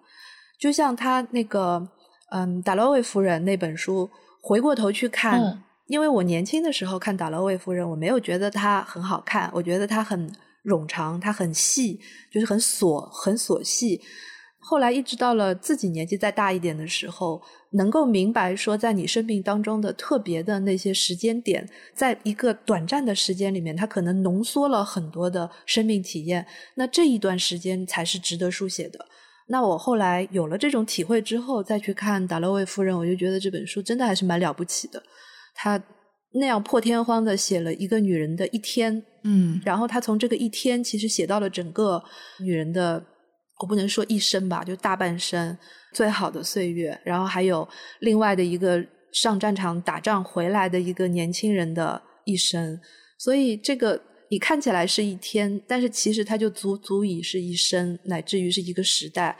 [0.59, 1.89] 就像他那个，
[2.31, 4.09] 嗯，《达洛维夫人》那本书，
[4.41, 10.31] 回过头去看，因为我年轻的时候看《达洛维夫人》，我没有觉得她很好看，我觉得她很
[10.65, 11.99] 冗长，她很细，
[12.31, 13.99] 就是很琐，很琐细。
[14.63, 26.45] 后来一直到了自己年纪再大一点的时候，能够明白说，在你生命当中的特别的那些时间点，在一个短暂的时间里面，它可能浓缩了很多的生命体验。
[26.75, 29.05] 那这一段时间才是值得书写的。
[29.47, 35.03] 那我后来有了这种体会之后，再去看《达洛维夫人》，我就觉得这本书真的还是蛮了不起的。
[35.53, 35.81] 他
[36.35, 42.01] 那样破天荒的写了一个女人的一天，嗯，然后他从这个一天其实写到了整个
[42.39, 43.03] 女人的，
[43.59, 45.57] 我不能说一生吧，就大半生
[45.93, 47.67] 最好的岁月，然后还有
[47.99, 52.79] 另外的一个上战场打仗回来的一个年轻人的一生，
[53.17, 59.37] 所以这个你看起来是一天，但是其实它就足足以是一生，乃至于是一个时代。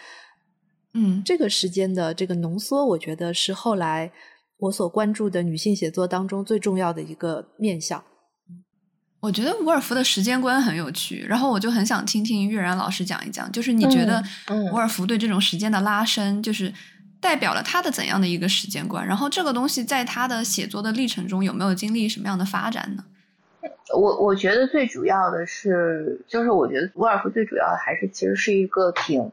[0.93, 4.12] 嗯，这个时间的这个浓缩，我觉得是后来
[4.58, 8.04] 我所关注的女性写作当中最重要的一个面向。
[9.24, 14.22] 我觉得伍尔夫的时间观很有趣，然后我就很想听听玉然老师讲一讲，就是你觉得
[14.74, 16.74] 伍尔夫对这种时间的拉伸，就是
[17.22, 19.08] 代表了他的怎样的一个时间观？
[19.08, 23.06] 然后这个东西在他的写作的历程中有没有经历什么样的发展呢？
[23.96, 29.32] 我我觉得最主要的是，就是我觉得伍尔夫最主要的还是其实是一个挺。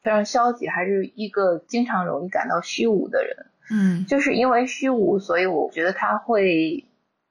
[0.00, 3.46] 非常消极，还是一个经常容易感到虚无的人。
[3.70, 6.84] 嗯，就是因为虚无，所以我觉得他会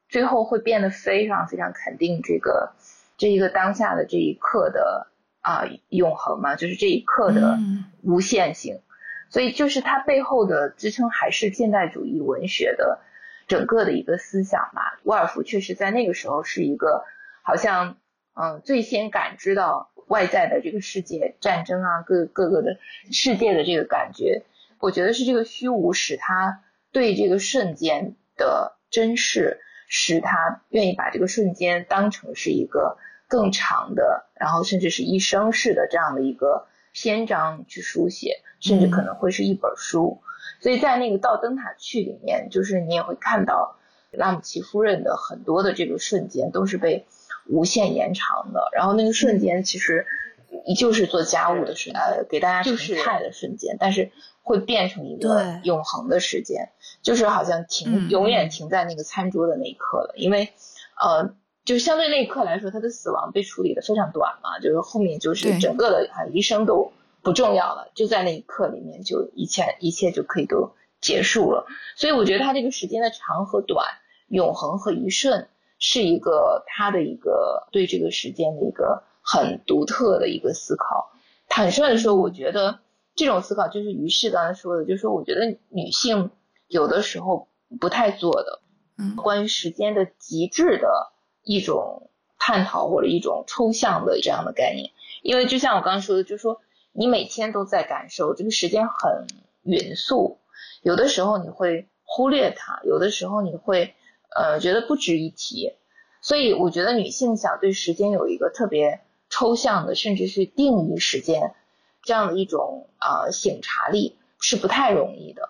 [0.10, 2.74] 最后会变得非常非常肯定这个
[3.18, 5.08] 这一个当下的这一刻的
[5.42, 7.58] 啊永恒嘛，就是这一刻的
[8.04, 8.82] 无限性。
[9.30, 13.00] 所以就是它背后的支撑还是现代主义文学的
[13.48, 15.00] 整个的一个思想吧。
[15.04, 17.04] 沃尔夫确实在那个时候是一个
[17.44, 17.98] 好像
[18.34, 19.92] 嗯最先感知到。
[20.08, 22.78] 外在的这个世界，战争啊，各各个的
[23.12, 24.46] 世界的这个感觉，
[24.80, 32.98] 我觉得是这个虚无使他对这个瞬间的珍视，使他愿意把这个瞬间当成是一个
[33.28, 40.22] 更长的，然后甚至是一生式的这样的一个篇章去书写，甚至可能会是一本书。
[40.62, 43.78] 所以在那个《到灯塔去》里面，就是你也会看到
[44.12, 47.08] 拉姆齐夫人的很多的这个瞬间都是被。
[47.50, 50.06] 无限延长的，然后那个瞬间其实
[50.78, 54.12] 就是做家务的瞬间，给大家盛菜的瞬间，但是
[54.44, 56.70] 会变成一个永恒的时间，
[57.02, 60.14] 就是好像停永远停在那个餐桌的那一刻了。
[60.18, 60.50] 因为
[61.00, 61.34] 呃，
[61.66, 71.66] 就相对那一刻来说，他的死亡被处理的非常短嘛，就是后面就是整个的啊一生都不重要了，就在那一刻里面，就一切一切就可以都结束了。
[71.96, 73.86] 所以我觉得他这个时间的长和短，
[74.28, 75.48] 永恒和一瞬。
[75.80, 81.12] 是一个他的一个对这个时间的一个很独特的一个思考。
[81.50, 82.80] 坦率的说，我觉得
[83.16, 86.32] 这种思考就是于适刚才说的，就是说我觉得女性
[86.68, 87.50] 有的时候
[87.82, 88.62] 不太做的，
[88.98, 91.12] 嗯，关于时间的极致的
[91.44, 92.10] 一种
[92.40, 94.92] 探讨或者一种抽象的这样的概念。
[95.22, 96.62] 因为就像我刚刚说的，就是说
[96.94, 99.28] 你每天都在感受这个时间很
[99.64, 100.40] 匀速，
[100.82, 103.94] 有的时候你会忽略它，有的时候你会。
[104.36, 105.72] 呃，觉得不值一提，
[106.22, 109.00] 所以我觉得女性想对时间有一个特别
[109.38, 111.54] 抽象的，甚至是定义时间
[112.02, 115.50] 这样的一种啊醒察力是不太容易的。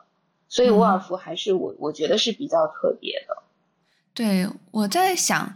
[0.49, 3.43] 所以沃尔夫还是我我觉得是比较特别的。
[4.13, 5.55] 对，我在想，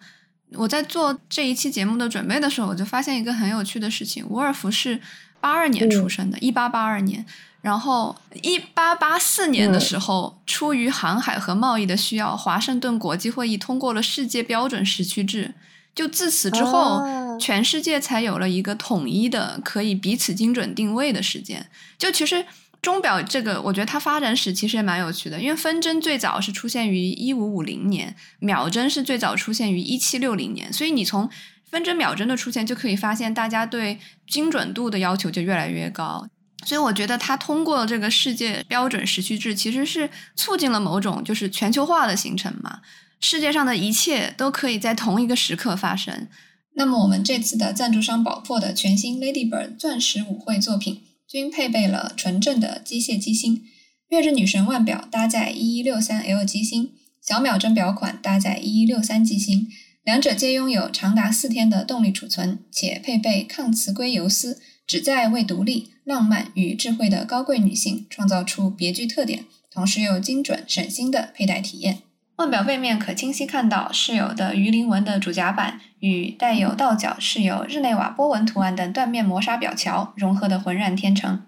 [0.54, 5.02] 我在做这一期节目的准备的时候，我就发现一个很有趣的事情：沃尔夫是
[5.40, 7.26] 八二年出生的，一八八二年。
[7.62, 15.54] 然后，一八八四年的时候，出于航海和贸易的需要，华盛顿国际会议通过了世界标准时区制。
[15.94, 17.04] 就自此之后，
[17.40, 21.70] 全世界才有了一个统一的、可以彼此精准定位的时间。
[21.98, 22.46] 就其实
[22.82, 30.72] 钟表这个，我觉得它发展史其实也蛮有趣的，因为分针最早是出现于一五五零年，秒针是最早出现于一七六零年。
[30.72, 31.30] 所以你从
[31.70, 36.28] 分针、秒针的出现就可以发现，大家对精准度的要求就越来越高。
[36.66, 42.80] 所以我觉得它通过这个世界标准时区制，其实是促进了某种就是全球化的形成嘛。
[43.22, 46.28] 世界上的一切都可以在同一个时刻发生。
[46.74, 53.64] 那么我们这次的赞助商宝珀的全新 Ladybird 钻石舞会作品，均配备了纯正的机械机芯。
[54.10, 59.68] 月日女神腕表搭载一一六三 L 机芯，小秒针表款搭载一一六三机芯，
[60.04, 64.60] 两者皆拥有长达四天的动力储存，且配备抗磁硅游丝。
[64.88, 72.00] 旨在为独立、浪漫与智慧的高贵女性创造出别具特点，同时又精准省心的佩戴体验。
[72.42, 81.44] 腕表背面可清晰看到饰有的鱼鳞纹的主甲板与带有倒角、饰有日内瓦波纹图案等缎面磨砂表桥融合的浑然天成。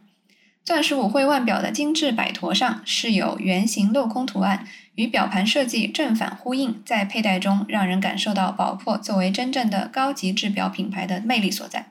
[0.64, 11.88] 钻石舞会腕表的精致摆陀上饰有圆形镂空图案，与表盘设计正反呼应，在佩戴中让人感受到宝珀作为真正的高级制表品牌的魅力所在。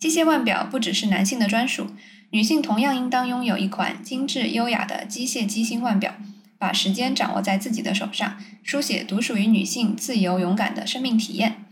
[0.00, 1.92] 机械腕表不只是男性的专属，
[2.30, 6.16] 女性同样应当拥有一款精致优雅的机械机芯腕表，
[6.58, 11.64] 把时间掌握在自己的手上，书写独属于女性自由勇敢的生命体验。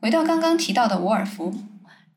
[0.00, 1.54] 回到刚刚提到的伍尔夫，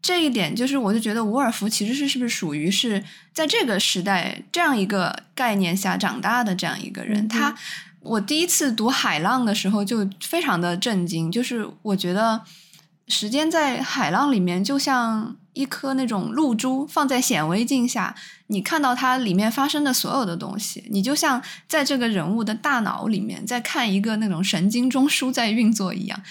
[0.01, 7.55] 这一点就是，我就觉得伍尔夫其实是是不是属于是在这个时代这样一个概念下长大的这样一个人，他
[8.01, 12.41] 我第一次读《海浪》的时候就非常的震惊，就是我觉得
[13.07, 18.15] 时间在海浪里面就像一颗那种露珠放在显微镜下，
[18.47, 26.21] 你看到它里面发生的所有的东西，你就像在这个人物的大脑里面在看一个那种神经中枢在运作一样。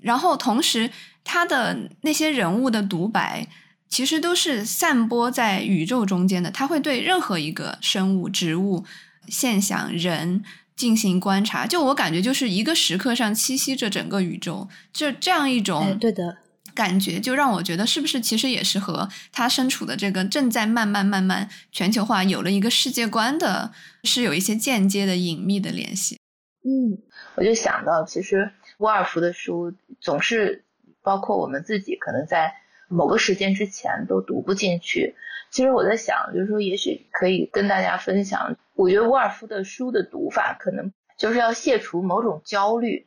[0.00, 0.90] 然后同时，
[1.24, 3.46] 他的那些人物的独白
[3.88, 8.84] 其实都是散播在宇宙中间的，他会对任何一个生物、植物、
[9.28, 10.42] 现象、人。
[10.80, 16.38] 进行观察，就我感觉，就是一个时刻上栖息着整个宇宙，就这样一种对的
[16.74, 23.72] 感觉，就让我觉得是不是其实也是和他身处的这个正在慢慢慢慢全球化有了一个世界观的，
[24.04, 26.18] 是有一些间接的隐秘的联系。
[26.64, 26.96] 嗯，
[27.34, 30.64] 我就想到，其实沃尔夫的书总是
[31.02, 32.54] 包括我们自己，可能在
[32.88, 35.14] 某个时间之前都读不进去。
[35.50, 38.56] 其实我在想，就是说，也许可以跟大家分享。
[38.74, 43.06] 我觉得沃尔夫的书的读法，可能就是要卸除某种焦虑。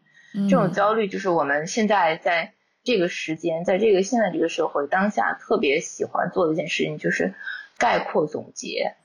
[0.49, 2.53] 这种焦虑就是我们现在在
[2.83, 7.33] 这个时间，在这个现在这个社会当下特别喜欢做的一件事情，就是
[7.77, 8.95] 概括总结、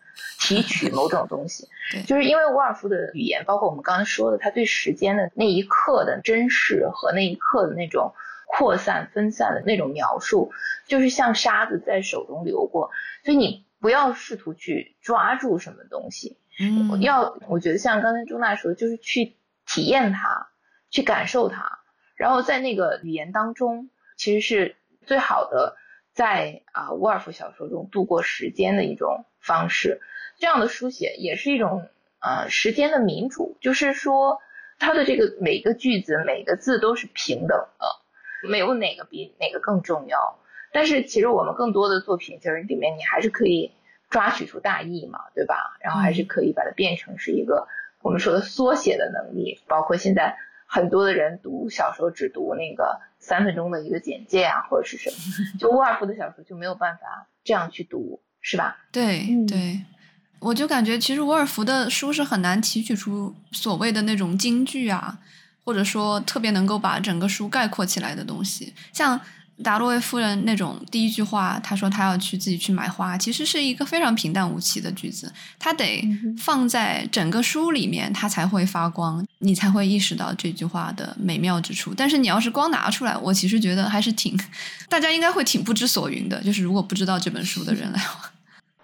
[0.40, 1.68] 提取某种东西。
[2.06, 8.12] 就是因为沃尔夫的语言，包括我们刚才说的，他对时间的那一刻的珍视和那一刻的那种。
[8.50, 10.50] 扩散、分散的那种描述，
[10.86, 12.90] 就是像沙子在手中流过，
[13.22, 20.48] 所以你不要试图去抓住什么东西，嗯，要我觉得像刚才钟娜说的，就是去体验它，
[20.90, 21.78] 去感受它，
[22.16, 25.76] 然后在那个语言当中，其实是最好的
[26.14, 30.00] 在啊沃尔夫小说中度过时间的一种方式。
[30.38, 31.86] 这样的书写也是一种
[32.18, 34.40] 呃时间的民主，就是说
[34.78, 37.86] 它的这个每个句子、每个字都是平等的。
[38.46, 40.38] 没有哪个比哪个更重要，
[40.72, 43.72] 但是其实我们更多的作品就是里面你还是可以
[44.10, 45.76] 抓取出大意嘛，对吧？
[45.80, 47.66] 然后还是可以把它变成是一个
[48.02, 55.16] 我们说的缩写的能力，包括现在很多的人读小说只读那个三分钟的一个简介啊，或者是什么，
[55.58, 58.78] 就沃尔夫的小说就没有办法这样去读，是吧？
[58.92, 59.80] 对对，
[60.40, 65.18] 我就感觉其实沃尔夫的书是很难提取出所谓的那种金句啊。
[65.68, 69.20] 或者说特别能够把整个书概括起来的东西，像
[69.62, 76.02] 达洛维夫人那种第一句话，她说她要去自己去买花，其实是一个非常平淡无奇的句子，它得
[76.38, 81.92] 放在整个书里面，它才会发光，你才会意识到这句话的美妙之处。
[81.94, 84.34] 但是你要是光拿出来，我其实觉得还是挺，
[84.88, 86.42] 大家应该会挺不知所云的。
[86.42, 88.30] 就是如果不知道这本书的人来话，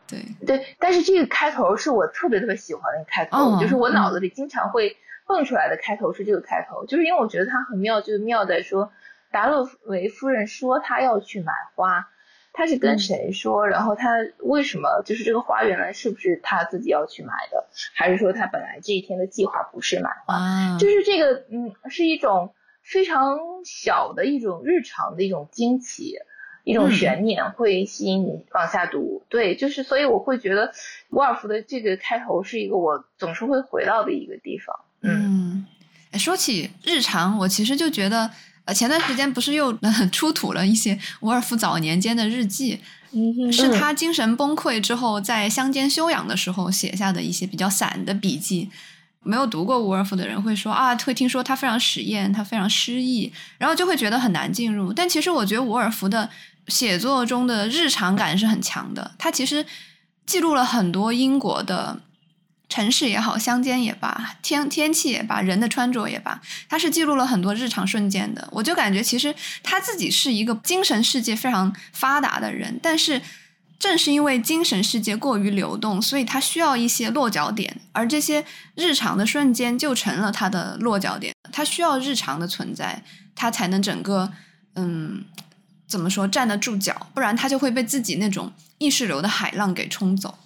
[0.06, 0.76] 对 对。
[0.78, 4.94] 但是这个开头是我特别特别喜欢的开头，就是我脑子里经常会。
[5.26, 8.92] 蹦出来的开头是这个开头，就是因为我觉得它很妙，就是妙在说
[9.32, 12.08] 达洛维夫人说她要去买花，
[12.52, 13.66] 她是跟谁说？
[13.66, 14.10] 然后她
[14.40, 17.66] 为什么就是这个花原来是不是她自己要去买的？
[17.94, 20.78] 还是说她本来这一天的计划不是买花？
[20.78, 26.16] 就是这个嗯，是一种非常小的一种日常的一种惊奇，
[26.64, 29.24] 一种悬念会吸引你往下读。
[29.30, 30.72] 对，就是所以我会觉得
[31.08, 34.83] 沃尔夫的这个开头是一个我总是会回到的一个地方。
[35.04, 35.66] 嗯，
[36.18, 38.30] 说起日常，我其实就觉得，
[38.64, 39.76] 呃，前段时间不是又
[40.10, 42.80] 出土了一些伍尔夫早年间的日记，
[43.52, 48.70] 是他精神崩溃之后在乡间休养的时候写下的一些比较散的笔记。
[49.26, 54.92] 没有读过伍尔夫的人会说啊，会听说他非常实验，他非常诗意，然后就会觉得很难进入。
[54.92, 56.28] 但其实我觉得伍尔夫的
[56.68, 59.64] 写作中的日常感是很强的，他其实
[60.26, 62.00] 记录了很多英国的。
[62.68, 68.48] 城市也好，乡间也罢，天天气也罢，人的穿着也罢，他是记录了很多日常瞬间的。
[68.50, 73.20] 我就感觉，其实他自己是一个精神世界非常发达的人，但是
[73.78, 81.34] 正是因为精神世界过于流动，所以他需要一些落脚点，而这些日常的瞬间就成了他的落脚点。
[81.52, 83.04] 他需要日常的存在，
[83.36, 84.32] 他才能整个
[84.74, 85.24] 嗯，
[85.86, 90.38] 怎么说站得住脚，不然他就会被自己那种意识流的海浪给冲走。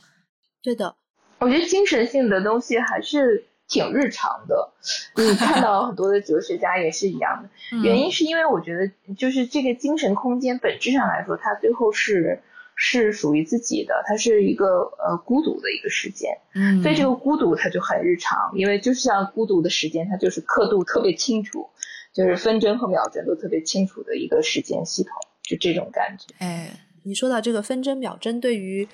[0.62, 0.96] 对的。
[1.40, 4.72] 我觉得精神性的东西还是挺日常的，
[5.16, 7.78] 你看到很多的哲学家也是一样的。
[7.82, 12.42] 原因是因为我觉得，就是这个精神空间本质上来说，它最后是
[12.74, 16.38] 是属于自己的，它是一个呃孤独的一个时间。
[16.54, 21.68] 嗯，所以这个孤独它就很日常，因为就是像孤独的时间，它就是刻度特别清楚，
[22.12, 25.12] 就是分针和秒针都特别清楚的一个时间系统，
[25.42, 26.34] 就这种感觉。
[26.38, 26.70] 哎。
[27.08, 28.86] 你说到这个分针秒针，对于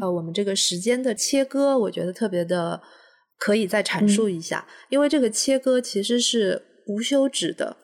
[0.00, 2.82] 呃我们这个时间的切割，我觉得特别的
[3.38, 7.76] 可以再阐述一下，因为这个切割其实是无休止的。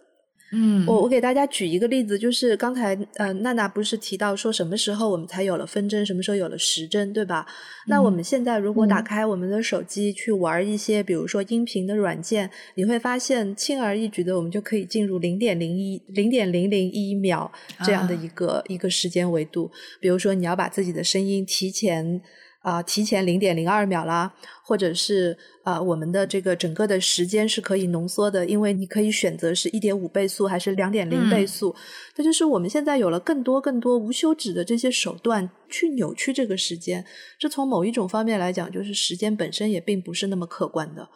[0.53, 7.45] 嗯，我我给大家举一个例子，就是刚才呃娜娜不是提到说什么时候我们才有了分针，什么时候有了时针，对吧？
[7.89, 17.51] 那我们现在如果打开我们的手机去玩一些，比如说音频的软件，你会发现轻而易举的，我们就可以进入零点零一零点零零一秒
[17.85, 19.71] 这样的一个一个时间维度。
[20.01, 22.23] 比如说你要把自己的声音提前。
[22.67, 24.33] 啊，提前零点零二秒啦，
[24.65, 31.73] 或者是啊，我们的这个整个的时间是可以浓缩的，因为你可以选择是一点五倍速还是两点零倍速。
[32.13, 37.05] 这就是我们现在有了更多更多无休止的这些手段去扭曲这个时间。
[37.39, 41.09] 这从某一种方面来讲，就是时间本身也并不是那么客观的。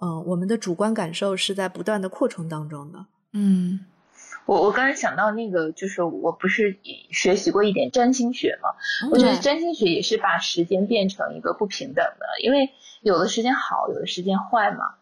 [0.00, 3.04] 嗯，我们的主观感受是在不断的扩充当中的。
[3.34, 3.80] 嗯。
[4.46, 6.78] 我我刚才想到那个，就是我不是
[7.10, 8.70] 学习过一点占星学嘛？
[9.10, 12.70] 我觉得占星学也是把时间变成一个不平等的，因为
[13.02, 14.94] 有的时间好，有的时间坏嘛。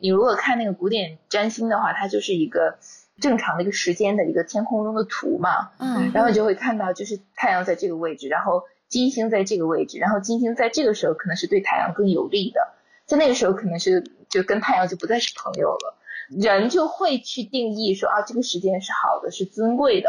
[0.00, 2.78] 你如果看那个古典占星的话，它就是一个
[3.20, 5.70] 正常的一个时间的一个天空中的图嘛。
[5.78, 6.12] 嗯。
[6.14, 12.74] 然后你就会看到，就是太阳在这个位置，然后金星在这个位置，然后金星在这个时候可能是对太阳更有利的，
[13.06, 15.96] 在那个时候可能是就跟太阳就不再是朋友了。
[16.28, 20.08] 人就会去定义说啊，这个时间是好的，是尊贵的，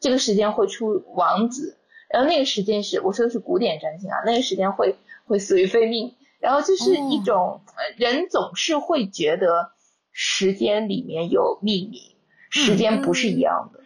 [0.00, 1.78] 这个时间会出王子，
[2.10, 4.96] 然后那个时间是我说的是古典占星啊，那个时间会
[5.26, 7.60] 会死于非命，然后就是一种
[7.96, 9.72] 人总是会觉得
[10.10, 12.16] 时间里面有秘密，
[12.50, 13.80] 时间不是一样的，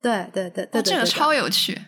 [0.00, 1.78] 对对对对，这个超有趣。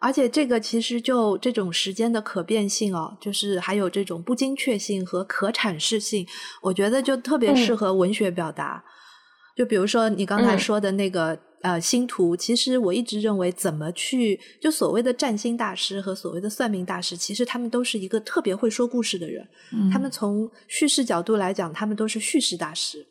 [0.00, 6.26] 而且这个其实就这种时间的可变性哦，就是还有这种不精确性和可阐释性，
[6.62, 8.82] 我觉得就特别适合文学表达。
[9.56, 19.46] 就比如说你刚才说的那个呃星图，其实我一直认为怎么去就所谓的占星大师和所谓的算命大师，其实他们都是一个特别会说故事的人。
[19.92, 23.06] 他们从叙事角度来讲，他们都是叙事大师。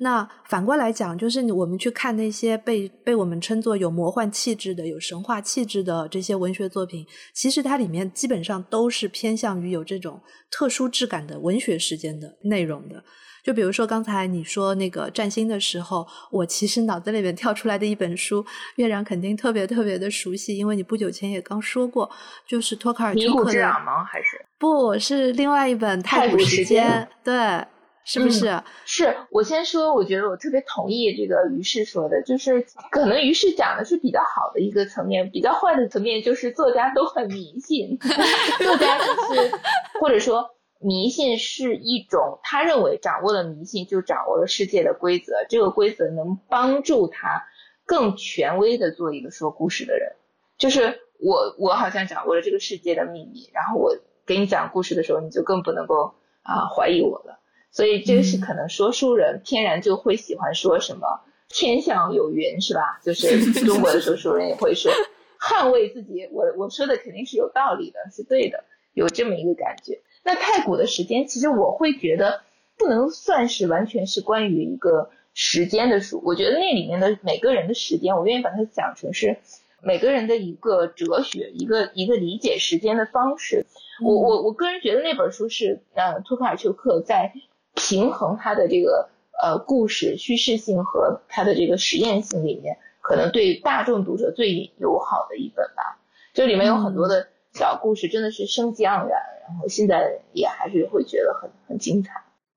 [0.00, 10.20] 那反过来讲，就是我们去看那些被被我们称作有魔幻气质的、有神话气质的这些文学作品，其实它里面基本上都是偏向于有这种
[10.50, 13.02] 特殊质感的文学时间的内容的。
[13.44, 18.44] 就比如说刚才你说那个占星的时候，我其实脑子里面跳出来的一本书，
[18.76, 22.10] 月亮肯定特别特别的熟悉，因为你不久前也刚说过，
[22.46, 24.04] 就是托卡尔丘克的吗？
[24.04, 27.08] 还是不是另外一本《太古时间》？
[27.24, 27.66] 对。
[28.08, 28.62] 是不是？
[28.86, 37.98] 是我先说，我觉得我特别同意这个于适说的，就是可能于适讲的是比较好的一个层面，比较坏的层面就是作家都很迷信，
[38.58, 39.04] 作家就
[39.34, 39.52] 是
[40.00, 47.44] 或者说迷信是一种他认为掌握了迷信就掌握了世界的规则，这个规则能帮助他
[47.84, 50.12] 更权威的做一个说故事的人，
[50.56, 53.94] 就是我我好像掌握了这个世界的秘密，然后我
[54.24, 57.37] 给你讲故事的时候，你就更不能够啊怀疑我了。
[57.70, 63.00] 所以这个是可能说书人天然就会喜欢说什么天象有云是吧？
[63.04, 64.90] 就是中国的说书人也会说
[65.40, 70.00] 捍卫自己，我我说的肯定是有道理的，是对的，有这么一个感觉。
[70.24, 72.42] 那太古的时间，其实我会觉得
[72.76, 79.38] 不能算是完全是关于一个时间的书，我觉得那里面的每个人的时间，我愿意把它讲成是
[79.82, 83.64] 每个人的一个哲学，一个一个理解时间的方式。
[84.02, 87.32] 我我我个人觉得那本书是呃托卡尔丘克在。
[87.78, 89.08] 平衡它的这个
[89.42, 95.98] 呃故事叙事性和它的这个实验性里面，可能对大众读者最友好的一本吧。
[96.34, 99.10] 这里面有很多的小故事，真的是生机盎然，
[99.48, 102.10] 然后现在也还是会觉得很很精彩。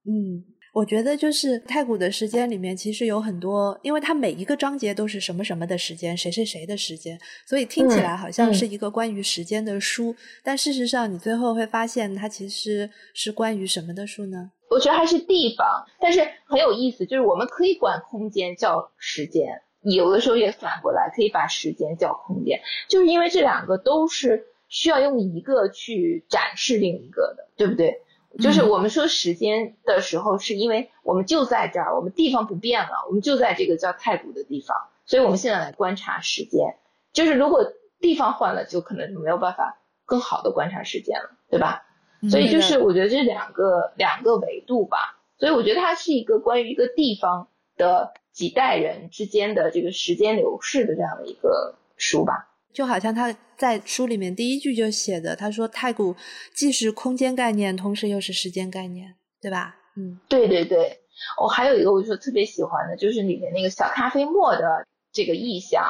[0.06, 0.44] 嗯，
[0.74, 10.16] 我觉得就是太古的时间里面，其实有很多，因为它每一个章节都是什么什么的时间，谁谁谁的时间，所以听起来好像是一个关于时间的书。
[10.44, 14.52] 但事实上，你最后会发现，它其实是关于什么的书呢？
[14.72, 28.02] 我觉得还是地方，但是很有意思，就是我们可以管空间叫时间，有的时候也反过来可以把时间叫空间，就是因为这两个都是需要用一个去展示另一个的，对不对？
[28.40, 36.78] 就是我们说时间的时候，是因为我们就在这儿，我们地方不变了，我们就在这个叫太古的地方，所以我们现在来观察时间。
[37.12, 41.84] 就是如果地方换了，就可能没有办法更好的观察时间了，对吧？
[42.30, 47.48] 所以就是我觉得这两个两个维度吧，所以我觉得它是一个关于一个地方
[47.78, 52.50] 的几代人之间的这个时间流逝的这样的一个书吧。
[52.72, 56.16] 就好像他在书里面第一句就写的，他说太古
[56.54, 59.76] 既是空间概念，同时又是时间概念，对吧？
[59.98, 61.00] 嗯，对对对。
[61.40, 65.84] 我还有一个我就特别喜欢的，就是里面那个小咖啡沫的这个意象，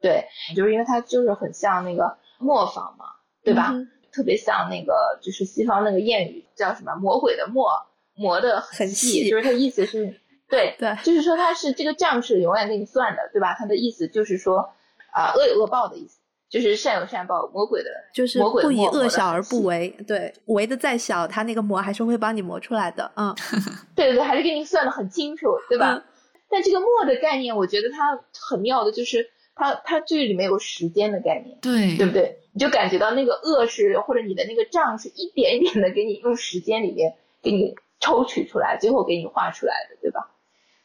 [0.00, 3.06] 对，就是因为它就是很像那个磨坊嘛，
[3.42, 3.74] 对吧？
[4.16, 7.68] 特别像那个，就是西方那个谚语叫什么“魔鬼的魔”，
[8.16, 13.52] 磨的很细，就是它意思是 对对，就是说他是这个账是永远给你算的，对吧？
[13.58, 14.70] 他的意思就是说
[15.12, 23.34] 啊，恶有恶报的意思，就是善有善报，魔鬼的，就是不以恶小而不为，对，为的再小，他那个魔还是会帮你磨出来的，嗯，
[23.94, 26.02] 对对对，还是给你算的很清楚，对吧？
[26.48, 32.38] 但这个墨的概念，我觉得它很妙的，就是它它这里面有时间的概念，对对不对？
[32.56, 40.32] 你就感觉到那个恶是或者你的那个账是一点一点的给你用时间里面给你抽取出来，最后给你画出来的，对吧？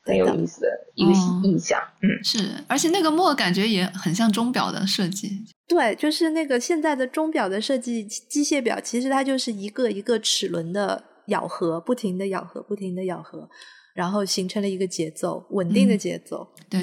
[0.03, 1.11] 很有意思的一个
[1.43, 5.30] 印象，嗯，是，而且那个墨感觉也很像钟表的设计，
[5.67, 13.47] 对，就是那个现在的钟表的设计，机械表其实它就是一个一个齿轮的咬合，不停的咬合，不停的咬合。
[13.93, 16.47] 然后形成了一个节奏，稳定的节奏。
[16.69, 16.80] 对，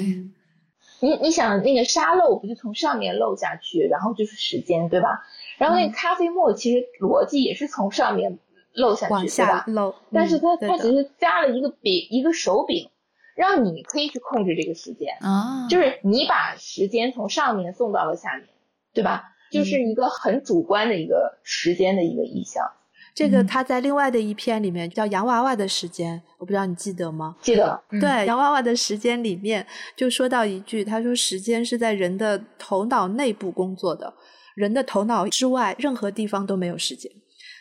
[1.01, 5.25] 你你想那个沙漏不就从上面漏下去，然后就是时间，对吧？
[5.57, 8.39] 然后那个咖啡沫其实逻辑也是从上面
[8.73, 9.63] 漏下去，对吧？
[9.67, 12.89] 漏，但是它它只是加了一个柄，一个手柄，
[13.35, 18.47] 让你可以去控制这个时间啊，就是你把时间从上面送到了下面，
[18.93, 19.23] 对吧？
[19.51, 22.71] 就是一个很主观的一个时间的一个意象。
[23.13, 27.35] 这个他在另外的一篇里面叫《洋娃娃的时间》，我不知道你记得吗？
[27.41, 27.81] 记得。
[27.89, 34.13] 对，《洋娃娃的时间》里面就说到一句，他说：“时间是在人的头脑内部工作的，
[34.55, 37.11] 人的头脑之外任何地方都没有时间。”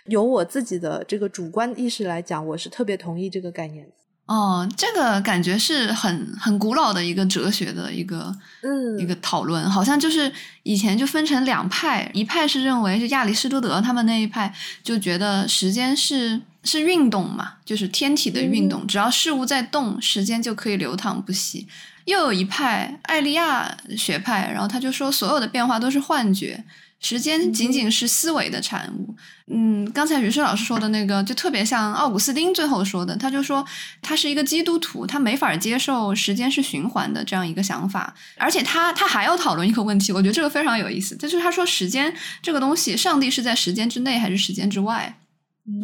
[0.06, 3.86] 由我自己的这个主观意识来讲，我是特别同意这个概念。
[4.28, 8.30] 哦，这个感觉是很很古老的一个哲学的一个
[8.62, 10.30] 嗯一个讨论，好像就是
[10.64, 14.54] 以前就分成两派，一派是认为是亚里士多德他们那一派
[14.84, 21.66] 就觉得时间是是运动嘛，就是天体的运动，只要事物在动，时间就可以流淌不息。
[22.04, 26.62] 又有一派艾利亚学派，然后他就说所有的变化都是幻觉。
[27.00, 29.14] 时间仅仅是思维的产物。
[29.46, 33.64] 嗯，刚才于适老师说的那个，就特别像奥古斯丁最后说的，他就说
[34.02, 38.14] 他是一个基督徒，他没法接受时间是循环的这样一个想法。
[38.36, 45.18] 而且他他还要讨论一个问题，我觉得这个非常有意思，就是他说时间这个东西，上帝是在时间之内还是时间之外？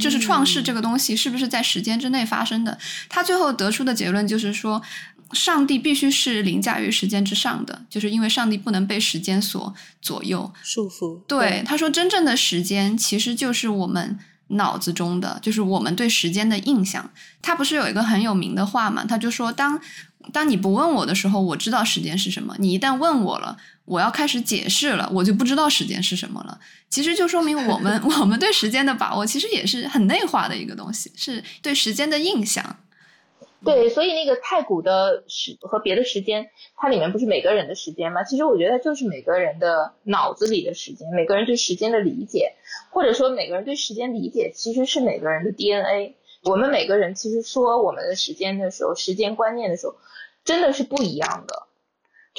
[0.00, 2.78] 就是创世这个东西是不是在时间之内发生的？
[3.08, 4.82] 他最后得出的结论就是说。
[5.33, 11.20] 上帝必须是凌驾于时间之上的，就是因为上帝不能被时间所左右束缚。
[11.27, 14.18] 对，他说，真正的时间其实就是我们
[14.49, 17.11] 脑子中的，就是我们对时间的印象。
[17.43, 19.05] 他不是有一个很有名的话嘛？
[19.05, 19.81] 他就说，当
[20.33, 23.57] 当你不问我的时候，我知道时间是什么；你一旦问我了，
[23.87, 26.59] 我要开始解释了，我就不知道时间是什么了。
[26.89, 32.77] 其实就说明我们 我们对时间的把握，其实也是很内化的一个东西，是对时间的印象。
[33.64, 38.22] 对，所以那个太古的时和别的时间，它里面不是每个人的时间吗？
[38.22, 42.52] 其实我觉得就是每个人的脑子里的时间，每个人对时间的理解，
[42.90, 46.14] 或者说每个人对时间理解，其实是每个人的 DNA。
[46.44, 49.94] 我们每个人其实说我们的时间的时候，时间观念的时候，
[50.44, 51.66] 真的是不一样的。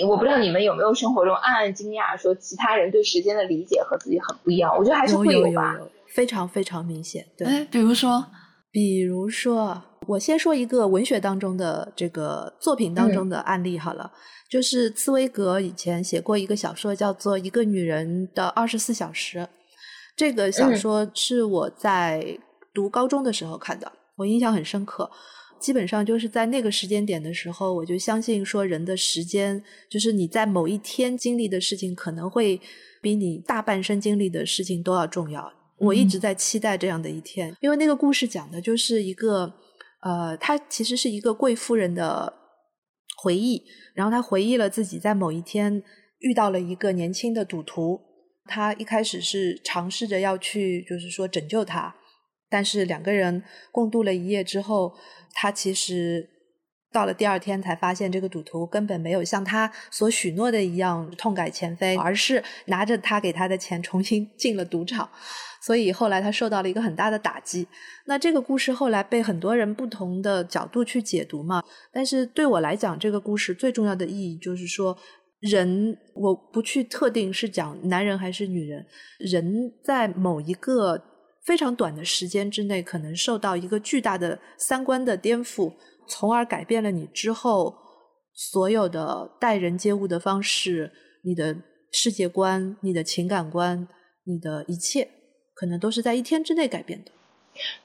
[0.05, 4.75] 我不知道你们有没有生活中暗暗惊讶，说其他人对时间的理解和自己很不一样。
[4.77, 7.25] 我觉得还是会有吧，非常非常明显。
[7.37, 8.25] 对，比如说，
[8.71, 9.81] 比如说。
[10.07, 14.11] 我先说一个文学当中的这个作品当中的案例好了，
[14.49, 19.39] 就是茨威格以前写过一个小说，叫做《一个女人的二十四小时》。
[20.15, 22.37] 这个小说是我在
[22.73, 25.09] 读高中的时候看的，我印象很深刻。
[25.59, 32.59] 基本上就是在那个时间点的时候，我就相信说，人的时间就是你在某一天经历的事情，可能会
[33.01, 35.51] 比你大半生经历的事情都要重要。
[35.77, 39.51] 我一直在期待这样的一天，因为那个故事讲的就是一个。
[40.05, 42.31] 呃，他其实是一个贵夫人的
[43.17, 43.63] 回忆，
[43.95, 45.81] 然后他回忆了自己在某一天
[46.19, 47.99] 遇到了一个年轻的赌徒，
[48.45, 51.95] 他一开始是尝试着要去，就是说拯救他，
[52.47, 54.93] 但是两个人共度了一夜之后，
[55.33, 56.29] 他其实
[56.93, 65.09] 到了第二天才发现，这个赌徒根本没有像他所许诺的一样痛改前非，而是拿着他给他的钱重新进了赌场。
[65.65, 67.67] 所以后来他受到了一个很大的打击。
[68.05, 71.63] 那这个故事后来被很多人不同的角度去解读嘛。
[71.91, 74.95] 但是对我来讲，这个故事最重要的意义就是说，
[75.39, 78.85] 人我不去特定是讲男人还是女人，
[79.17, 81.01] 人在某一个
[81.45, 85.73] 非常短的时间之内，可能受到一个巨大的三观的颠覆，
[86.07, 87.75] 从而改变了你之后
[88.33, 90.91] 所有的待人接物的方式、
[91.23, 91.55] 你的
[91.91, 93.87] 世界观、你的情感观、
[94.25, 95.14] 你的一切。
[95.55, 97.11] 可能都是在一天之内改变的。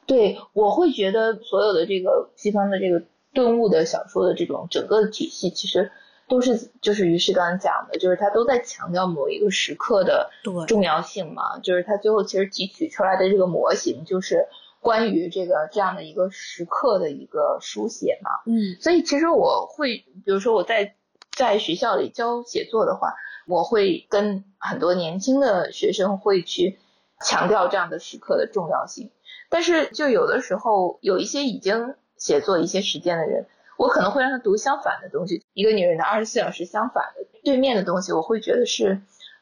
[0.05, 3.03] 对，我会觉得所有的这个西方的这个
[3.33, 5.93] 顿悟的小说的这种整个体系，其实
[6.29, 10.29] 都是就是于是刚刚讲的，就是他都在强调某一个时刻的
[10.67, 11.61] 重要性嘛。
[11.61, 14.49] 就是他最后其实提取出来的这个模型，就是
[14.81, 18.31] 关于这个这样的一个时刻的一个书写嘛。
[18.47, 20.97] 嗯，所以其实我会，比如说我在
[21.31, 23.15] 在学校里教写作的话，
[23.47, 26.79] 我会跟很多年轻的学生会去
[27.25, 29.11] 强调这样的时刻的重要性。
[29.49, 33.47] 但是就有的时候有一些已经写作一些时间的人，
[33.77, 35.45] 我可能会让他读相反的东西。
[35.53, 39.01] 一个女人的二十四小时相反的对面的东西，我会觉得是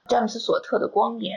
[0.09, 1.37] 詹姆斯索特的《光年》。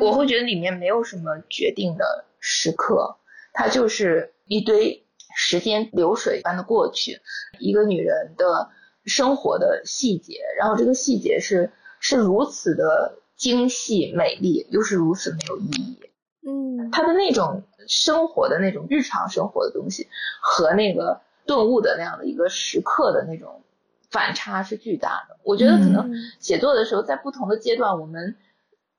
[0.00, 3.16] 我会觉得里面没有什么决定的时刻，
[3.52, 5.04] 它就是一堆
[5.36, 7.20] 时间流水般的过去，
[7.58, 8.70] 一个女人的
[9.04, 15.98] 生活的细节，然后这个细节是是如此的精细美丽，又是如此没有意义。
[16.46, 20.06] 嗯，他的那种生活的那种日常生活的东西，
[20.40, 23.62] 和那个顿悟的那样的一个时刻的那种
[24.10, 25.38] 反差是巨大的。
[25.42, 28.36] 我觉得可能写作的时候，在不同的阶段，我们。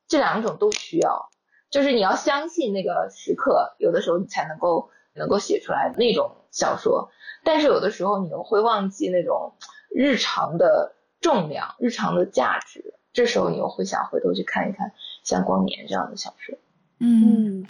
[0.07, 1.29] 这两种都需要，
[1.69, 7.11] 就是你要相信那个时刻，有的时候你才能够能够写出来那种小说。
[7.45, 9.53] 但是有的时候你又会忘记那种
[9.89, 14.91] 日常的重量、日常的价值，这时候你又会想回头去看一看
[15.23, 16.57] 像《光年》这样的小说。
[16.99, 17.65] 嗯，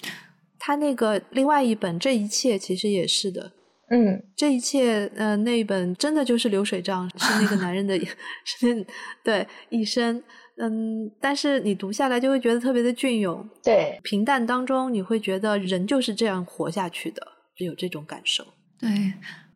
[0.60, 3.52] 他那个另外一本《这一切》其实也是的。
[3.90, 7.98] 嗯，这一切，呃，那一本真的就是流水账，是那个男人的，
[8.46, 8.86] 是
[9.24, 10.24] 对一生。
[10.58, 17.26] 嗯，但是你读下来就会觉得特别的隽永，对，平淡当中你会觉得人就是这样活下去的，
[17.58, 18.46] 就有这种感受。
[18.80, 19.14] 对，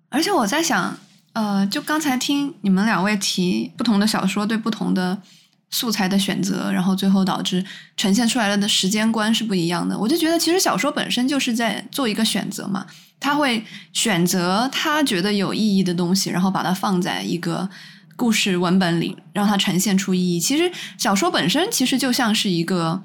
[0.10, 0.98] 而且我在想，
[1.34, 5.22] 呃，就刚才听你们两位提不同的小说对不同的
[5.76, 7.64] 素材的选择，然后最后导致
[7.98, 10.00] 呈现出来了的时间观是不一样的。
[10.00, 12.86] 我就觉得，其实小说本身就是在做一个选择嘛，
[13.20, 17.70] 他会选择他觉得有意义的东西，然后把它放在一个。
[18.18, 20.40] 故事文本里让它呈现出意义。
[20.40, 23.04] 其实小说本身其实就像是一个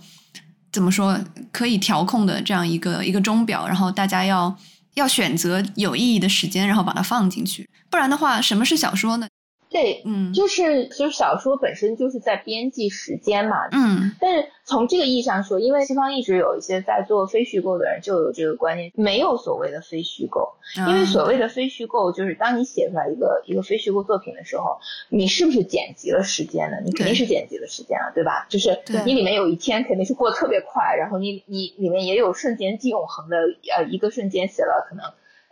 [0.71, 1.19] 怎么说
[1.51, 4.57] 可以调控的这样一个一个钟表，然后大家要
[4.95, 7.69] 要选择有意义的时间，然后把它放进去。
[7.91, 9.27] 不然的话，什么是小说呢？
[9.71, 20.55] 对，嗯，就是就是小说本身就是在编辑时间嘛，嗯，但是从这个意义上说，因为西方一直有一些在做非虚构的人就有这个观念，没有所谓的非虚构，
[20.89, 26.79] 因为所谓的非虚构就是当你写出来一个一个非虚构作品的时候，你是不是剪辑了时间呢？
[26.85, 28.47] 你肯定是剪辑了时间了，对吧？
[28.49, 33.37] 就是你里面有一天肯定是过得特别快，然后你你里面也有瞬间即永恒的，
[33.77, 35.05] 呃，一个瞬间写了可能。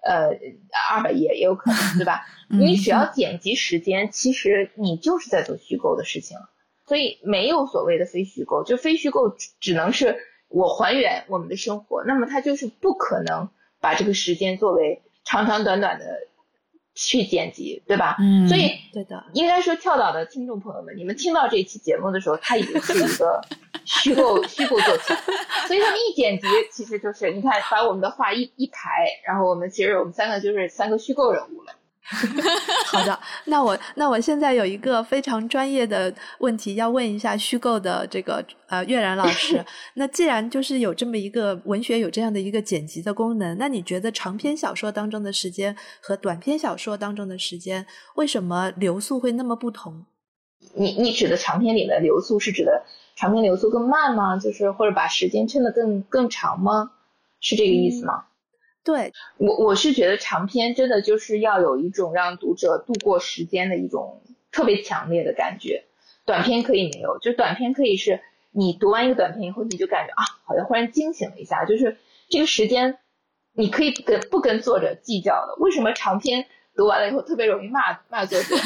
[0.02, 0.30] 呃，
[0.90, 2.26] 二百页也有可能，对吧？
[2.48, 6.36] 你只要剪辑时间，其实你就是在做虚构的事情，
[6.86, 10.16] 所以没有所谓的非虚构，就非虚构只能是
[10.48, 13.48] 我还原我们的生活，那么它就是不可能
[13.80, 16.27] 把这个时间作为长长短短的。
[17.00, 18.16] 去剪辑，对吧？
[18.18, 23.40] 嗯，所以对的，应该说跳岛的听众朋友们，你们听到这期节目的时候，它已经是一个
[23.86, 25.16] 虚构虚构作品，
[25.68, 31.72] 所以他们一剪辑，其实就是你看把我们的话一一排，然后我们其实我们三个就是三个虚构人物了。
[32.86, 39.62] 好的，那我那我现在有一个非常专业的问题要问一下虚构的这个呃月然老师。
[39.94, 50.06] 那既然就是有这么一个文学有这样的一个剪辑的功能，那你觉得长篇小说当中的时间和短篇小说当中的时间为什么流速会那么不同？
[50.74, 52.82] 你你指的长篇里的流速是指的
[53.16, 54.38] 长篇流速更慢吗？
[54.38, 56.92] 就是或者把时间撑得更更长吗？
[57.40, 58.24] 是这个意思吗？
[58.88, 65.84] 对我我是觉得长篇真的就是要有一种让读者度过时间的一种特别强烈的感觉，
[66.24, 71.98] 短篇可以没有，就短篇可以是你读完一个短篇以后，你就感觉啊，好像忽然惊醒了一下，就是
[72.30, 72.96] 这个时间
[73.52, 75.54] 你可以跟不跟作者计较的。
[75.58, 78.56] 为什么长篇读完了以后特别容易骂骂作者？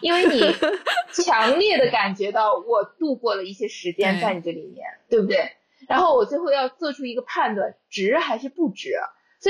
[0.00, 0.40] 因为你
[1.12, 5.50] 强烈的感觉到我度过了一些时间在你这里面，对不对？
[5.86, 8.92] 然后我最后要做出一个判断，值还是不值？
[8.92, 9.00] 所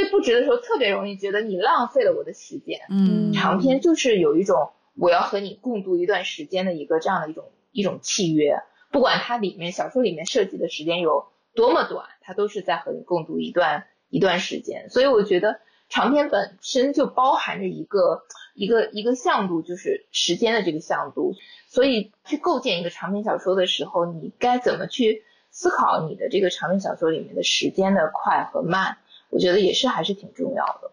[0.03, 2.81] 以不值的时候，特别容易觉得你浪费了我的时间。
[2.91, 8.61] 嗯，长篇就是有一种我要和你共度一段时间的一个这样的一种一种契约，
[8.91, 14.91] 不管它里面小说里面设计的时间有多么短，它都是在和你共度一段一段时间。
[14.91, 18.23] 所以我觉得长篇本身就包含着一个
[18.55, 21.35] 一个一个向度，就是时间的这个向度。
[21.69, 28.99] 所以去构建一个长篇小说的时候，你该怎么去思考你的这个长篇小说里面的时间的快和慢？
[29.31, 30.91] 我觉得也是还是挺重要的。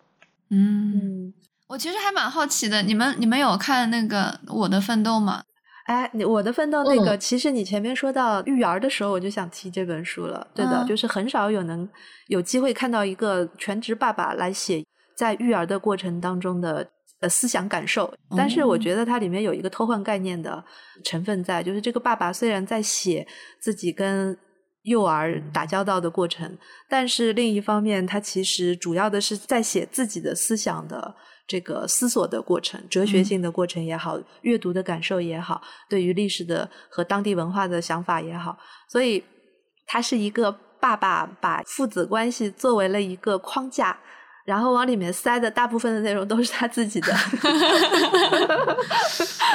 [0.49, 1.33] 嗯，
[1.67, 5.43] 我其实还蛮好奇的，你们你们有看那个《我的奋斗》吗？
[5.85, 10.47] 哎，你《我的奋斗》那个，其实你前面说到育儿的时候，我就想提这本书了。
[10.55, 11.89] 对的，就是很少有能
[12.27, 14.81] 有机会看到一个全职爸爸来写
[15.17, 16.87] 在育儿的过程当中的
[17.19, 18.13] 呃思想感受。
[18.37, 20.63] 但是我觉得它里面有一个偷换概念的
[21.03, 23.27] 成分在，就是这个爸爸虽然在写
[23.59, 24.37] 自己跟
[24.83, 26.57] 幼儿打交道的过程，
[26.89, 31.15] 但是另一方面，他其实主要的是在写自己的思想的
[31.47, 38.57] 这个思索的过程，哲学性的过程也好，阅读的感受也好，对于历史的和当地文化的想法也好，
[38.89, 39.23] 所以
[39.85, 43.97] 他是一个爸爸把父子关系作为了一个框架，
[44.43, 47.07] 然后往里面塞的大部分的内容都是他自己的。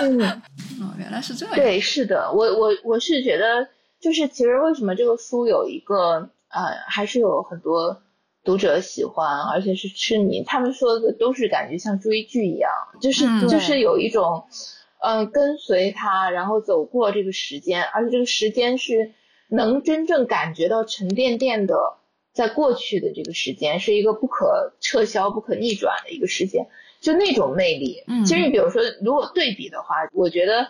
[0.00, 0.22] 嗯，
[0.80, 1.54] 哦，原来是这样。
[1.54, 3.68] 对，是的，我我我是觉得。
[4.00, 8.00] 就是其实为什么这个书有一个呃，还是有很多
[8.44, 10.42] 读者喜欢，而且是痴迷。
[10.44, 12.70] 他们说的都是感觉像追剧一样，
[13.00, 14.44] 就是就是有一种
[15.00, 19.12] 嗯跟随他，然后走过这个时间，而且这个时间是
[19.48, 21.74] 能真正感觉到沉甸甸的
[22.32, 26.68] 在过去的这个时间，是一个不可撤销、不可逆转的一个时间，
[27.00, 28.04] 就那种魅力。
[28.24, 30.68] 其实你比如说，如果对比的话，我觉得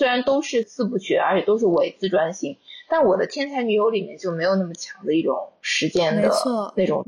[0.00, 2.56] 虽然都是四部曲，而且都是伪自传型。
[2.88, 6.30] 但我的天才女友里面就没有那么强的一种时间的
[6.74, 7.04] 那种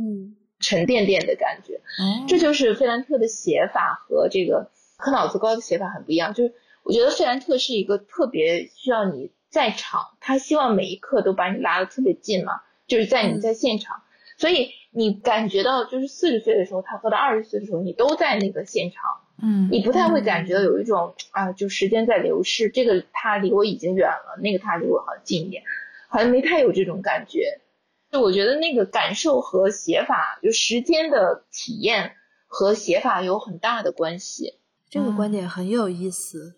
[0.60, 1.80] 沉甸甸的感觉，
[2.28, 6.34] 这就是费兰特的写法和这个和脑子高的写法很不一样。
[6.34, 14.02] 就是我觉得费兰特是一个特别需要你在场，他希望每一刻都把你拉得特别近嘛，就是在你在现场，
[14.36, 19.02] 所以你感觉到就是四十岁的时候他和他二十岁的时候你都在那个现场。
[19.42, 25.62] 嗯，你不太会感觉到有一种啊，就时间在流逝，这个他离我已经远了，那个他离我好像近一点，
[26.08, 27.60] 好像没太有这种感觉。
[28.10, 32.12] 就我觉得那个感受和写法，就时间的体验
[32.46, 34.54] 和写法有很大的关系。
[34.88, 36.54] 这个观点很有意思。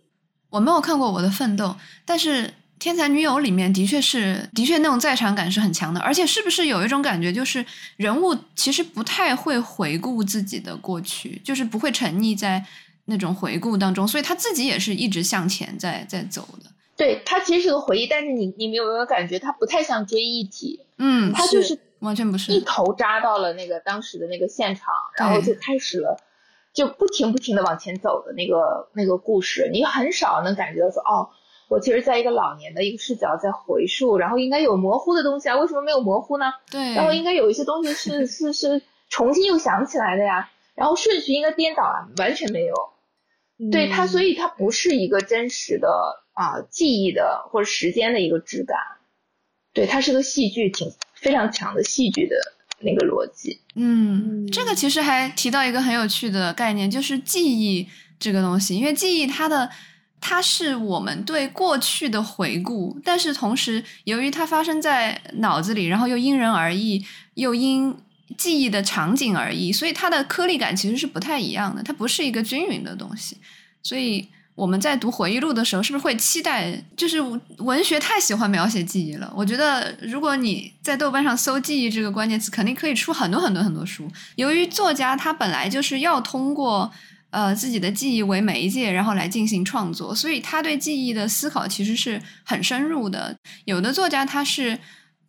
[0.51, 1.64] 我没有看过《我的奋斗》，
[2.05, 2.53] 但是。
[2.79, 7.64] 天才女友里面的确是，的确那种在场感是很强的，而且是不是有一种感觉，就是
[7.97, 12.62] 人物其实不太会回顾自己的过去，就是不会沉溺在
[13.07, 16.70] 那种回顾当中，所以他自己也是一直向前在在走的。
[16.97, 20.81] 对他其实是个回忆，但是你你有没有感觉他不太像追忆体？
[20.99, 26.18] 嗯，他就是完全不是一头扎到了那个当时的那个现场，然后就开始了，
[26.75, 31.31] 就不停不停的往前走的那个那个故事，你很少能感觉到说哦。
[31.69, 36.53] 我其实在一个老年的一个视角在回溯，然后应该有模糊的东西啊，为什么没有模糊呢？
[36.71, 42.75] 对，然后应该有一些东西是是是重新又想起来的呀，然后顺序应该颠倒啊，完全没有。
[43.73, 45.89] 对它，所以它不是一个真实的
[46.35, 48.77] 啊记忆的或者时间的一个质感。
[49.73, 52.37] 对，它是个戏剧，挺非常强的戏剧的
[52.81, 53.61] 那个逻辑。
[53.75, 57.89] 嗯，这个其实还提到一个很有趣的概念，就是记忆
[58.19, 59.71] 这个东西，因为记忆它的。
[60.27, 67.05] 它是我们对过去的回顾，但是同时，由于它发生在脑子里，然后又因人而异，
[67.35, 67.95] 又因
[68.39, 71.83] 记忆的场景而异，所以它的颗粒感其实是不太一样的。
[71.83, 73.37] 它不是一个均匀的东西。
[73.83, 76.83] 所以我们在读回忆录的时候，是不是会期待？
[76.97, 77.20] 就是
[77.59, 79.31] 文学太喜欢描写记忆了。
[79.37, 84.11] 我觉得，如果你在豆瓣上搜“记忆”这个关键词，肯定可以出很多很多很多书。
[84.37, 86.91] 由于作家他本来就是要通过。
[87.35, 93.37] 呃，自己的记忆为媒介，然后来进行创作，所以他对记忆的思考其实是很深入的。
[93.64, 94.78] 有的作家他是，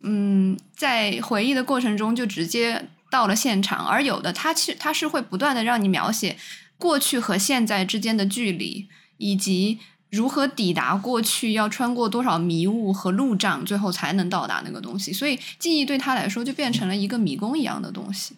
[0.02, 6.36] 嗯，在回忆的过程中就直接到了现场，而有的他其他是会不断的让你描写
[6.78, 8.86] 过去和现在之间的距离，
[9.16, 15.12] 以及如何抵达过去，要穿过多少迷雾和路障，最后才能到达那个东西。
[15.12, 18.36] 所以记忆对他来说就变成了一个迷宫一样的东西。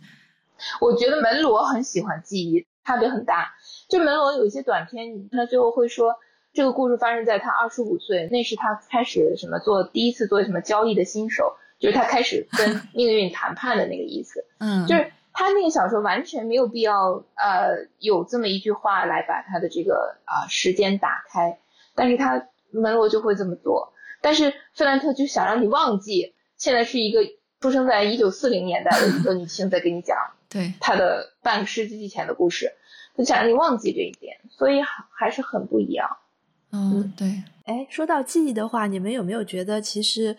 [0.81, 3.53] 我觉得门罗很喜欢记忆，差别很大。
[3.87, 6.17] 就门罗有一些短片，他最后会说
[6.55, 14.43] 这个故事发生在他二十五岁，那是他开始什么做第一次做什么交易的新手，就是他开始跟 命运谈判的那个意思。
[14.59, 21.59] 嗯，就是他那个小说完全没有必要呃有这么一句话来把他的这个啊时间打开，
[21.95, 23.93] 但是他门罗就会这么做。
[24.23, 27.21] 但是费兰特就想让你忘记，现在是一个
[27.61, 30.17] 出生在一九四零年代的一个女性在跟你讲
[30.49, 32.73] 对他的半个世纪以前的故事。
[33.17, 36.09] 就想让你忘记这一点，所以还还是很不一样。
[36.71, 37.43] 嗯，对。
[37.65, 40.37] 哎，说到记忆的话，你们有没有觉得，其实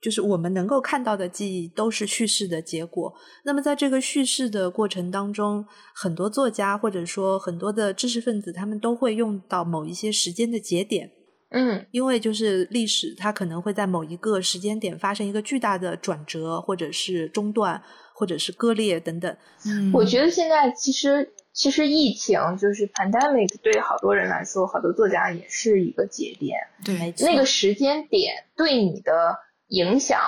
[0.00, 3.14] 就是我们能够看到的记忆都是叙事的结果？
[3.44, 11.12] 那么在这个叙事的过程当中，很多作家或者说很多的知识分子，他们都会用到某一些时间的节点。
[11.52, 17.82] 嗯，因为就是历史，它可能会在某一个时间点发生一个巨大的转折，或者是中断，
[18.14, 19.36] 或者是割裂等等。
[19.66, 21.32] 嗯，我觉得现在其实。
[21.54, 26.56] 其实疫情就是 pandemic，对好多人来说，好多作家也是一个节点。
[26.82, 29.36] 对，那个时间点对你的
[29.68, 30.18] 影响，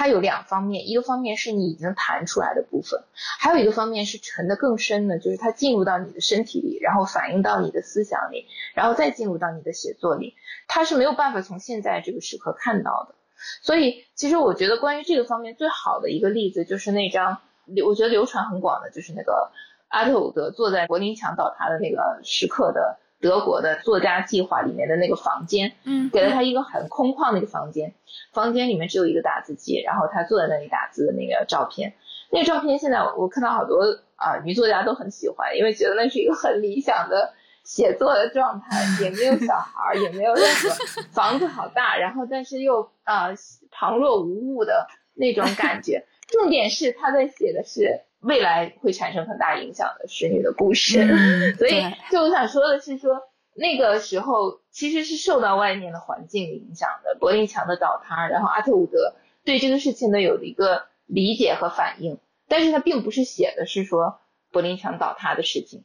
[0.00, 3.02] 它有两方面，一个方面是你已经弹出来的部分，
[3.38, 10.36] 还有一个方面是沉得更深的，就是它进入到你的身体里，然后反映到你的思想里，然后再进入到你的写作里，
[10.68, 13.14] 它是没有办法从现在这个时刻看到的。
[13.60, 17.36] 所以其实我觉得关于这个方面最好的一个例子就是那张
[17.66, 19.50] 流，我觉得流传很广的，就是那个
[19.88, 27.94] 阿特伍德坐在柏林墙倒塌的那个时刻的德国的作家计划里面的那个房间，嗯，给了他一个很空旷的一个房间，
[28.32, 31.92] 房间里面只有一个打字机，然后他坐在那里打字的那个照片，
[32.30, 33.82] 那个照片现在我看到好多
[34.16, 37.34] 啊女作家都很喜欢，因为觉得那是一个很理想的。
[37.62, 40.70] 写作的状态也没有小孩，也没有任何
[41.12, 43.28] 房子好大，然后但是又啊
[43.70, 46.04] 旁若无物的那种感觉。
[46.26, 51.06] 重点是他在写的是未来会产生很大影响的使女的故事，
[51.58, 53.20] 所以就我想说的是说
[53.54, 59.14] 那个时候其实是受到外面的环境影响的，柏林墙的倒塌，然后阿特伍德
[59.44, 62.18] 对这个事情呢有一个理解和反应，
[62.48, 64.20] 但是他并不是写的是说
[64.52, 65.84] 柏林墙倒塌的事情。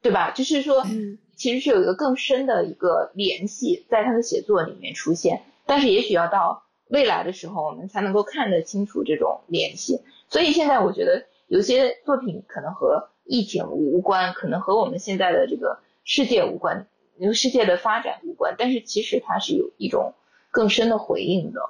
[0.00, 0.30] 对吧？
[0.30, 0.86] 就是说，
[1.34, 10.00] 其实是有一个更深的一个联系在他的写作里面出现，但是也许要到未来的时候，我们才能够看得清楚这种联系。
[10.28, 16.86] 所以现在我觉得有些作品可能和疫情无关，可能和我们现在的这个世界无关，
[17.34, 20.14] 世界的发展无关，但是其实它是有一种
[20.50, 21.60] 更深的回应的。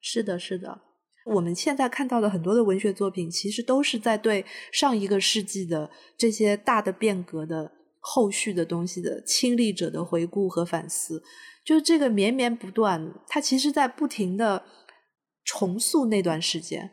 [0.00, 0.80] 是的，是的。
[1.26, 11.22] 我们现在看到的很多的文学作品，其实都是在对上一个世纪的这些大的变革的后续的东西的亲历者的回顾和反思，
[11.64, 14.64] 就是这个绵绵不断，它其实在不停的
[15.44, 16.90] 重塑那段时间。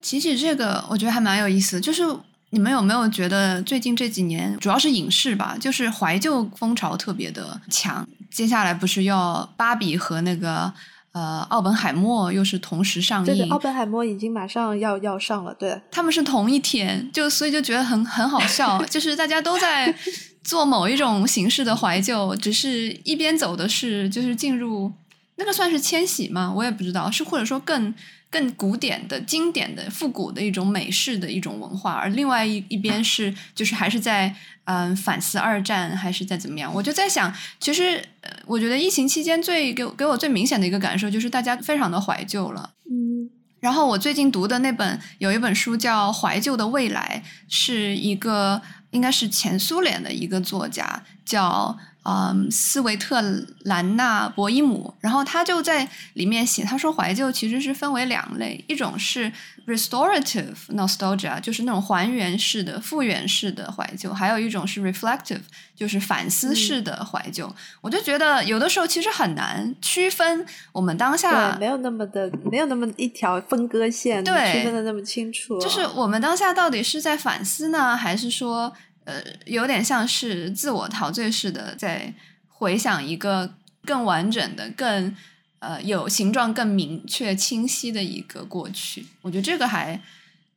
[0.00, 1.80] 提起这个，我觉得还蛮有意思。
[1.80, 2.02] 就是
[2.50, 8.06] 你们有没有觉得最近这几年，主要是影视吧，就是怀旧风潮特别的强？
[8.30, 10.72] 接下来不是要芭比和那个。
[11.12, 19.96] 呃，奥本海默又是同时上映，对奥本海默已经马上要要上了，对，他们是同一天，就所以就觉得很很好笑， 就是大家都在
[20.44, 24.92] 做某一种形式的怀旧，只是一边走的是就是进入
[25.36, 26.52] 那个算是迁徙吗？
[26.54, 27.94] 我也不知道，是或者说更。
[28.36, 34.34] 更古典的、经典的、复古的一种美式的一种文化，而另外一一边是，就是还是在
[34.64, 36.70] 嗯反思二战，还是在怎么样？
[36.74, 38.04] 我就在想，其实
[38.44, 42.74] 我觉得疫情期间最给给我最明显的一个感受就是大家非常的怀旧了。
[42.90, 43.30] 嗯，
[43.60, 48.60] 然后我最近读的那本有一本书叫《怀旧的未来》，是一个
[48.90, 51.78] 应该是前苏联的一个作家叫。
[52.08, 53.20] 嗯，斯维特
[53.64, 59.32] 兰娜·博伊姆，然后他就在里面写，他说怀旧其实是分为两类，一种是
[59.66, 65.40] restorative nostalgia，就是那种还原式的、复原式的怀旧，还有一种是 reflective，
[65.74, 67.52] 就是反思式的怀旧。
[67.80, 75.58] 我就觉得有的时候其实很难区分我们当下没有那么的没有那么一条分割线，对，区分的那么清楚。
[75.58, 78.72] 就是我们当下到底是在反思呢，还是说？
[79.06, 82.12] 呃，有点像是自我陶醉似的，在
[82.48, 83.48] 回想一个
[83.84, 85.14] 更完整的、更
[85.60, 89.06] 呃有形状、更明确、清晰的一个过去。
[89.22, 90.02] 我觉得这个还，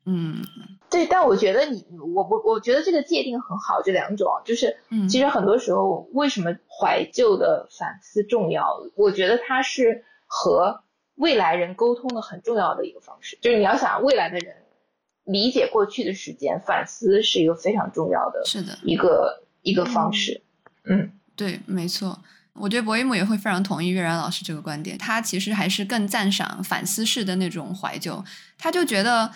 [0.05, 0.41] 嗯，
[0.89, 1.05] 对。
[1.05, 1.85] 但我觉得你，
[2.15, 3.83] 我我我觉得这个界定很好。
[3.83, 8.67] 这两种就是，嗯其实很多时候为什么怀旧的反思重要？
[8.95, 10.81] 我觉得它是和
[11.13, 13.37] 未来人沟通的很重要的一个方式。
[13.41, 14.55] 就是你要想未来的人。
[15.31, 20.41] 理解过去的时间，反思是一个非常重要的，是的，一个一个方式。
[20.85, 22.19] 嗯，对，没错。
[22.53, 24.97] 我觉得博伊姆也会非常同意月然老师这个观点。
[24.97, 28.25] 他其实还是更赞赏反思式的那种怀旧。
[28.57, 29.31] 他就觉得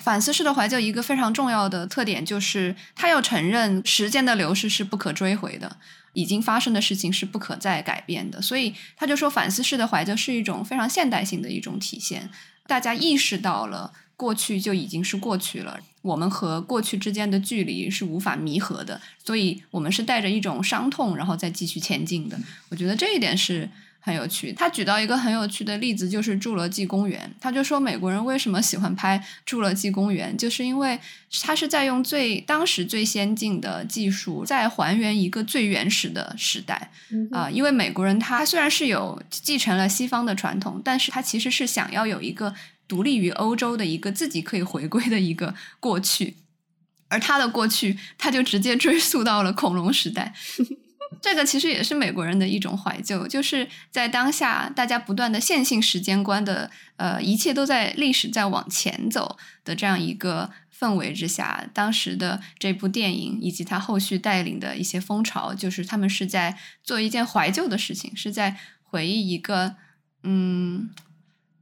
[0.00, 5.78] 反思式的怀旧一个非常重要的特点就是，他要承认时间的流逝是不可追回的，
[6.12, 8.42] 已经发生的事情是不可再改变的。
[8.42, 12.30] 所以他就说，反思式的怀旧是一种非常现代性的一种体现。
[12.66, 13.92] 大家意识到了。
[14.18, 22.36] 过去就已经是过去了，我们和过去之间的距离是无法弥合的，所以我们是带着一种伤痛，然后再继续前进的。
[22.68, 24.52] 我觉得这一点是很有趣。
[24.52, 27.30] 他举到一个很有趣的例子，就是《侏罗纪公园》。
[27.40, 30.98] 他就说，美国人为什么喜欢拍《侏罗纪公园》，就是因为
[31.42, 36.90] 他是在用最当时最先进的技术，在还原一个最原始的时代
[37.30, 37.48] 啊。
[37.48, 42.52] 因为美国人他虽然是有继承了西方的传统，但是他其实是想要有一个。
[42.88, 46.38] 独立于欧洲的一个自己可以回归的一个过去，
[47.08, 50.34] 而他的过去，他就直接追溯到了恐龙时代。
[51.22, 69.76] 这个其实也是美国人的一种怀旧，就是在当下大家不断的线性时间观的，呃，一切都在历史在往前走的这样一个氛围之下，当时的这部电影以及他后续带领的一些风潮，就是他们是在做一件怀旧的事情，是在回忆一个，
[70.22, 70.90] 嗯。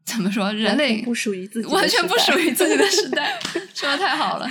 [0.07, 0.53] 怎么说？
[0.53, 3.39] 人类不属于自己，完全不属于自己的时代，
[3.75, 4.47] 说的太好了。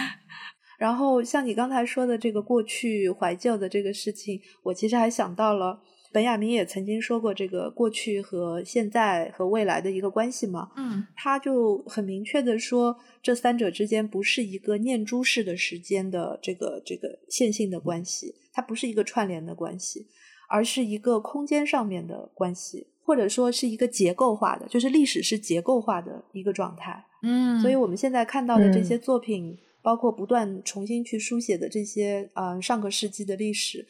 [0.78, 5.82] 然后像你刚才说的这个过去怀旧的这个事情，我其实还想到了
[6.12, 20.08] 本雅明也曾经说过这个过去和现在和未来的一个关系嘛，嗯，他就很明确的说，这三者之间不是一个念珠式的时间的这个这个线性的关系，它不是一个串联的关系，
[20.50, 33.86] 而是一个空间上面的关系，或者说是一个结构化的，就是历史是结构化的一个状态，嗯，所以我们现在看到的这些作品，包括不断重新去书写的这些呃上个世纪的历史，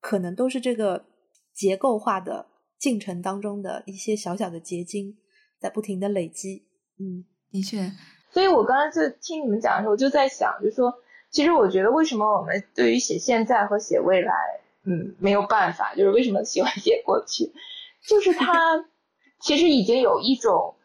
[0.00, 1.04] 可能都是这个。
[1.54, 2.46] 结构化的
[2.78, 5.14] 进程当中的一些小小的结晶，
[5.60, 6.62] 在不停的累积。
[6.98, 7.92] 嗯，的确。
[8.32, 10.90] 所以我刚才就听你们讲的时候，我就在想，就说，
[11.30, 14.32] 其实我觉得为什么我们对于写现在和写未来，
[14.86, 17.52] 嗯，没有办法，就是为什么喜欢写过去，
[18.06, 18.84] 就是它
[19.40, 20.76] 其实已经有一种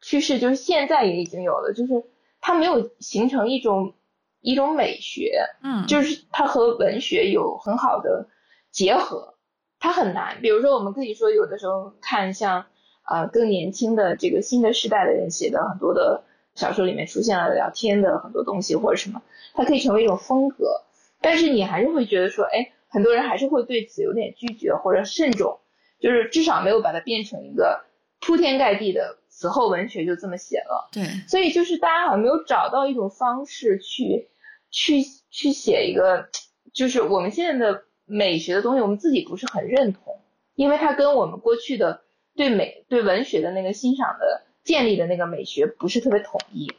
[0.00, 2.04] 趋势，就是现在也已经有了，就是
[2.40, 3.94] 它没有形成一种
[4.40, 8.28] 一种美学，嗯，就是它和文学有很好的
[8.70, 9.34] 结合。
[9.80, 12.64] 它很难，比如说，我们可以说，有的时候看像
[13.02, 16.24] 啊更年轻的这个新的时代的人写的很多的
[16.54, 19.20] 小说里面出现了聊天的很多东西或者什么，
[19.52, 20.80] 它可以成为一种风格，
[21.20, 25.58] 但是你还是会觉得说，哎，很多人还是会对此有点拒绝或者慎重，
[26.00, 27.84] 就是至少没有把它变成一个
[28.20, 30.88] 铺天盖地的死后文学就这么写了。
[30.92, 34.28] 对，所以就是大家好像没有找到一种方式去
[34.70, 36.28] 去去写一个，
[36.72, 37.84] 就是我们现在的。
[38.06, 40.20] 美学的东西，我们自己不是很认同，
[40.56, 42.02] 因为它跟我们过去的
[42.36, 46.70] 对美、对文学的那个欣赏的建立的那个美学不是特别统一。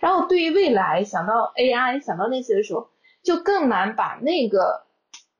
[0.00, 2.88] 然后对于未来想到 AI 想到那些的时候，
[3.22, 4.82] 就更难把那个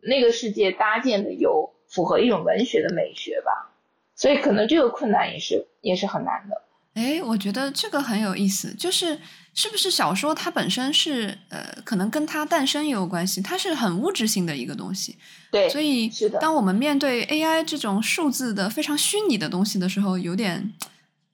[0.00, 3.70] 那个世界搭建的有符合一种文学的美学吧。
[4.16, 6.62] 所以可能这个困难也是也是很难的。
[6.94, 9.18] 哎，我觉得这个很有意思，就是。
[9.54, 13.42] 是不是小说它本身是呃，可能跟它诞生也有关系？
[13.42, 15.18] 它是很物质性的一个东西，
[15.50, 16.38] 对，所以是的。
[16.38, 20.72] 当我们面对 AI 这种数字的非常虚拟的东西的时候，有点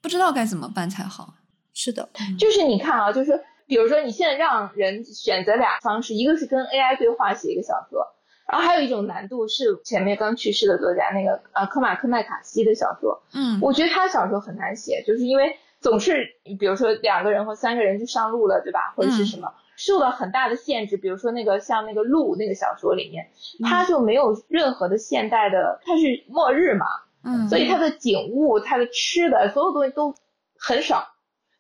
[0.01, 1.35] 不知道该怎么办才好。
[1.73, 8.05] 是的，就是你看啊，就是比如说你现在让人选择俩方式，一个是跟 AI 对话写一个小说，
[8.49, 15.57] 然后还有一种难度是前面刚去世的作家那个啊科马克麦卡锡的小说，嗯，我觉得他小说很难写，就是因为。
[15.81, 18.95] 总是，比如说两个人或三个人就上路了，对吧？
[18.97, 23.31] 或者是什么受到很大的限制，比如说那个像那个路那个小说里面，
[23.63, 26.87] 他就没有任何的现代的，他是末日嘛，
[27.23, 30.17] 嗯，所以他的景物、他的吃的所有东西都
[30.59, 31.07] 很少，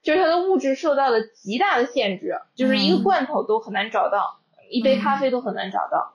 [0.02, 6.14] 就是他的物质受到了极大的限制，就是一个罐头都很难找到，一杯咖啡都很难找到，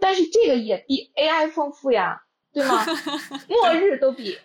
[0.00, 2.22] 但是这个也比 AI 丰富呀，
[2.52, 2.84] 对吗？
[3.48, 4.38] 末日都比。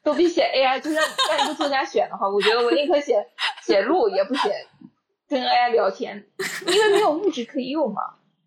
[0.00, 3.14] 都比写 AI，就让让一个作家选的话， 我觉得我宁可写
[3.62, 4.48] 写路，也不写
[5.28, 6.24] 跟 AI 聊天，
[6.66, 8.00] 因为没有物质可以用嘛。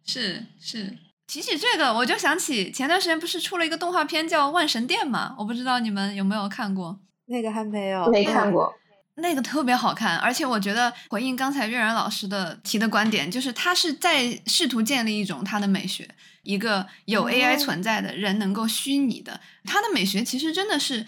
[0.03, 5.35] 是是，提起这个，我就想起前段时间不是出了一个动画片叫《万神殿》嘛？
[5.37, 6.97] 我不知道你们有没有看过？
[7.27, 8.73] 那个还没有，没看过。
[9.22, 16.09] 那个特别好看，而且我觉得回应刚才月然老师的提的观点，就是他是在试图建立一种他的美学，
[16.43, 21.07] 一个有 AI 存在的人能够虚拟的，他的美学其实真的是。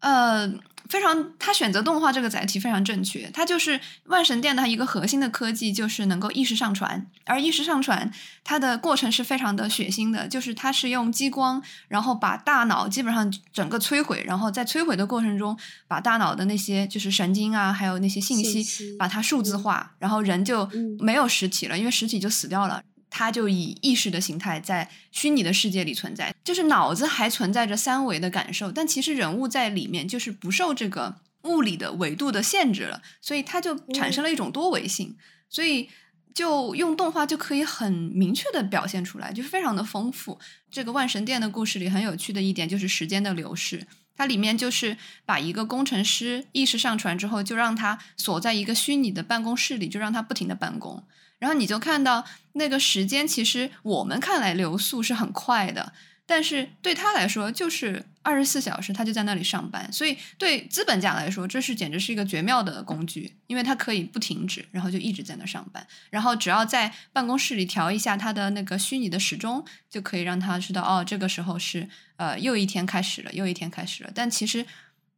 [0.00, 0.46] 呃，
[0.88, 3.28] 非常，他选择动画这个载体非常正确。
[3.32, 7.06] 它就是万神殿的一个核心的科技，就是能够意识上传。
[7.24, 8.10] 而意识上传
[8.44, 15.58] 它的过程是非常的血腥的，就是它是用激光，然后把大脑基本上整个摧毁，然后在摧毁的过程中，
[15.88, 20.68] 把大脑的那些就是神经啊，还有那些信息，把它数字化，然后人就
[21.00, 22.82] 没有实体了，因为实体就死掉了。
[23.08, 35.16] 它就以意识的形态在虚拟的世界里存在，就是脑子还存在着三维的感受，但其实人物在里面就是不受这个物理的维度的限制了，所以它就产生了一种多维性，
[35.48, 35.88] 所以
[36.34, 40.38] 就用动画就可以很明确的表现出来，就是非常的丰富。
[40.70, 51.02] 这个万神殿的故事里很有趣的一点就是时间的流逝，它里面就是把一个工程师意识上传之后，就让他锁在一个虚拟的办公室里，就让他不停的办公。
[51.38, 52.24] 然后你就看到
[52.56, 55.92] 那个时间，其实我们看来流速是很快的，
[56.26, 59.92] 但是对他来说就是二十四小时，他就在那里上班。
[59.92, 65.86] 所以对资本家来说，这是简直是一个绝妙的工具，因为他可以不停止，然后就一直在那上班。
[66.10, 74.10] 然后只要在办公室里调一下他的那个虚拟的时钟，就可以让他知道哦，这个时候是呃又一天开始了，又一天开始了。
[74.14, 74.66] 但其实，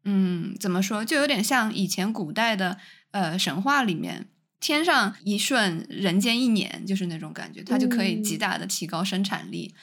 [0.04, 2.76] 嗯，怎么说，就有点像以前古代的
[3.12, 4.26] 呃神话里面。
[4.60, 9.74] 天上一瞬，人间一年，就是那种感觉，它就可以极大的提高生产力。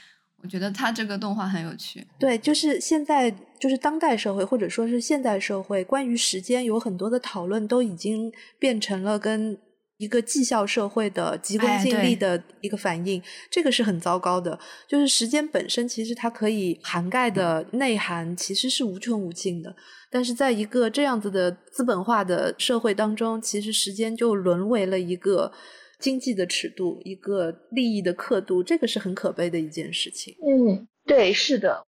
[0.44, 2.06] 我觉得它这个动画很有趣。
[2.20, 9.58] 对，就是现在，就是当代社会，或者说是现代社会，关于时间有很多的讨论，都已经变成了跟
[9.98, 13.20] 一个绩效社会的急功近利的一个反应，
[13.50, 14.60] 这个是很糟糕的。
[14.88, 19.76] 就是时间本身，其实它可以涵盖的内涵其实是无穷无尽的，
[20.16, 25.52] 但是在一个这样子的资本化的社会当中，其实时间就沦为了一个
[26.00, 30.34] 经济的尺度，一个利益的刻度，这个是很可悲的一件事情。
[30.42, 31.86] 嗯，对，是的，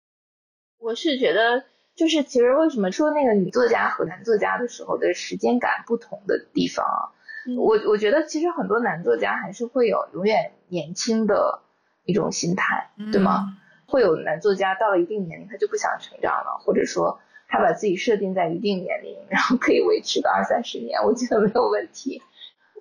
[0.78, 1.64] 我是觉得，
[1.94, 7.12] 就是其实为什么说那个女作家和男作家的时候的时间感不同的地方啊？
[7.58, 11.60] 我我觉得其实很多男作家还是会有永远年轻的
[12.06, 13.58] 一种心态，对吗？
[13.86, 17.20] 会有男作家到了一定年龄他就不想成长了，或者说
[17.54, 22.20] 他把自己设定在一定年龄，然后可以维持个二三十年，我觉得没有问题。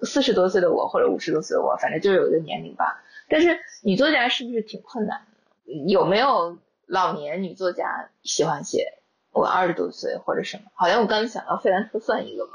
[0.01, 3.03] 四十多岁的我或者五十多岁的我，反正就是有一个年龄吧。
[3.30, 5.21] 但是女作家是不是挺困难
[5.65, 5.74] 的？
[5.88, 6.57] 有没有
[6.88, 8.97] 老年女作家喜欢写
[9.32, 10.63] 我二十多岁或者什么？
[10.74, 12.53] 好像我刚才想到费兰特算一个吗？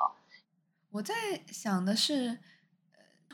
[0.90, 1.14] 我在
[1.46, 2.38] 想的是，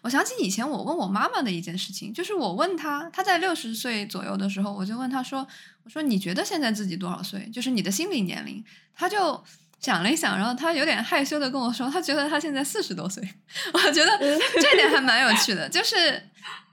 [0.04, 5.46] 我想起以前我问我妈妈的一件事情，就是我问她，她在六十岁左右的时候，我就问她说
[5.82, 7.48] ：“我说你觉得现在自己多少岁？
[7.50, 8.62] 就是你的心理年龄？”
[8.94, 9.42] 她就
[9.80, 13.26] 想了一想，然后她有点害羞的跟我说：“她觉得她现在四十多岁。
[13.72, 14.18] ”我觉得
[14.60, 16.22] 这点还蛮有趣的，就是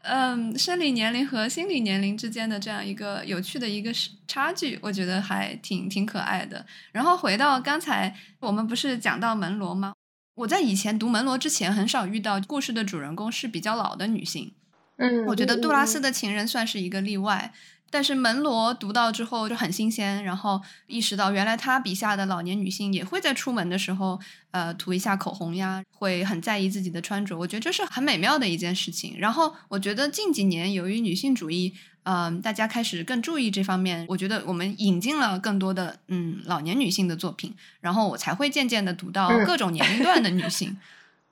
[0.02, 3.94] 嗯，生理年龄和心理年龄之间的这样一个有趣的一个
[4.28, 6.66] 差距，我觉得还挺挺可爱的。
[6.92, 9.94] 然后回到刚才我们不是讲到门罗吗？
[10.42, 14.54] 我在以前读门罗之前，很少遇到故事的主人公是比较老的女性。
[14.98, 17.54] 嗯，我觉得杜拉斯的情人算是一个例外。
[17.94, 24.18] 但是门罗读到之后就很新鲜，然后意识到原来他笔下的老年女性也会在出门的时候，
[24.52, 27.38] 呃，涂一下口红呀，会很在意自己的穿着。
[27.38, 29.16] 我觉得这是很美妙的一件事情。
[29.20, 31.76] 然后我觉得近几年由于女性主义。
[32.04, 34.06] 嗯，大家开始更注意这方面。
[34.10, 40.78] 我觉得我们引进了更多的嗯老年女性的作品，然后我才会渐渐的读到各种年龄段的女性。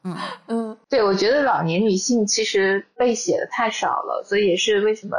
[0.03, 0.15] 嗯
[0.47, 5.17] 嗯，对，我觉得老年女性其实被写的太少了，所以也是为什么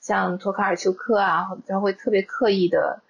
[0.00, 3.00] 像托卡尔丘克啊，他会特别刻意的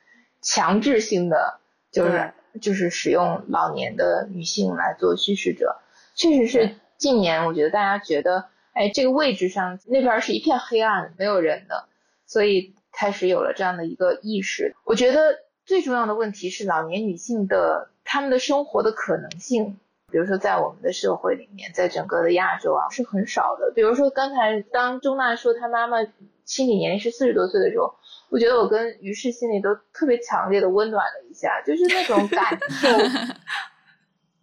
[0.40, 1.58] 强制性的，
[1.90, 5.80] 就是就是使用老年的女性来做叙事者。
[6.14, 8.46] 确实是近年，我觉得大家觉得。
[8.72, 11.84] 哎，这个位置上那边是一片黑暗，没有人的，
[12.26, 14.74] 所以开始有了这样的一个意识。
[14.84, 19.78] 我觉得最重要的问题是老年女性的她们的生活的可能性，
[20.10, 23.72] 比如说在我们的社会里面，在整个的亚洲啊是很少的。
[23.74, 25.98] 比如说刚才当钟娜说她妈妈
[26.44, 27.94] 心理年龄是四十多岁的时候，
[28.28, 32.88] 我觉得我跟于适心里都特别强烈的温暖了一下，就是那种感受。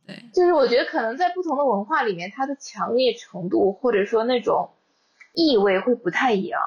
[0.08, 4.70] 对，就是我觉得可能在不同的文化里面，它的强烈程度或者说那种
[5.34, 6.62] 意味会不太一样。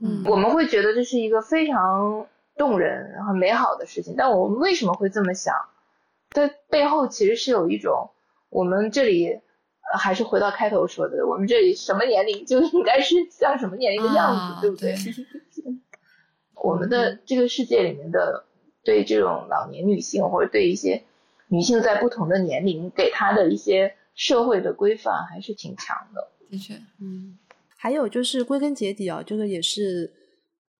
[0.00, 5.54] 嗯，我们会觉得这是一个非常动人、很美好的事情，但我们为什么会这么想？
[6.30, 8.08] 在背后其实是有一种，
[8.48, 9.38] 我们这里
[9.98, 14.96] 还是回到开头说的，我们这里什么年龄就应该是像什么年龄的样子，对不对？
[16.54, 18.44] 我们的这个世界里面的
[18.82, 21.04] 对这种老年女性或者对一些。
[21.52, 27.38] 女性在不同的年龄给她的一些社会的规范还是挺强的，的确，嗯，
[27.76, 30.10] 还有就是归根结底啊，这个也是，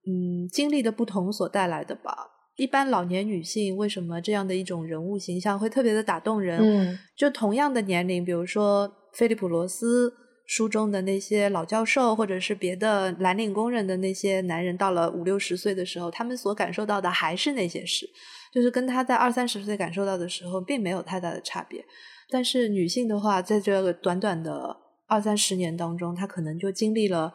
[0.06, 2.30] 嗯，经历的不同所带来的吧。
[2.56, 6.58] 一般老年女性为什么这样的一种人物形象会特别的打动人？
[6.60, 10.14] 嗯，就同样的年龄，比如说菲利普罗斯
[10.46, 18.08] 书中的那些老教授，或者是别的蓝领工人的那些男人，到了五六十岁的时候，他们所感受到的还是那些事。
[18.52, 21.82] 就是跟他在二三十岁感受到的时候，并没有太大的差别。
[22.28, 24.76] 但是女性的话，在这个短短的
[25.06, 27.32] 二三十年当中，她可能就经历了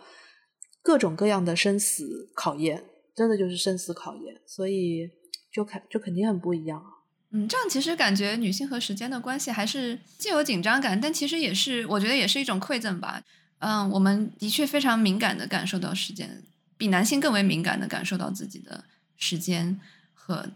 [0.83, 5.09] 各种各样的生死考验，真的就是生死考验，所以
[5.51, 6.83] 就肯就肯定很不一样。
[7.31, 13.23] 嗯，这样其实感觉女性和时间的关系还是既有紧张感，但其实也是我觉得也是一种馈赠吧。
[13.57, 16.43] 嗯，我们的确非常敏感的感受到时间，
[16.77, 18.83] 比男性更为敏感的感受到自己的
[19.15, 19.79] 时间
[20.13, 20.51] 和。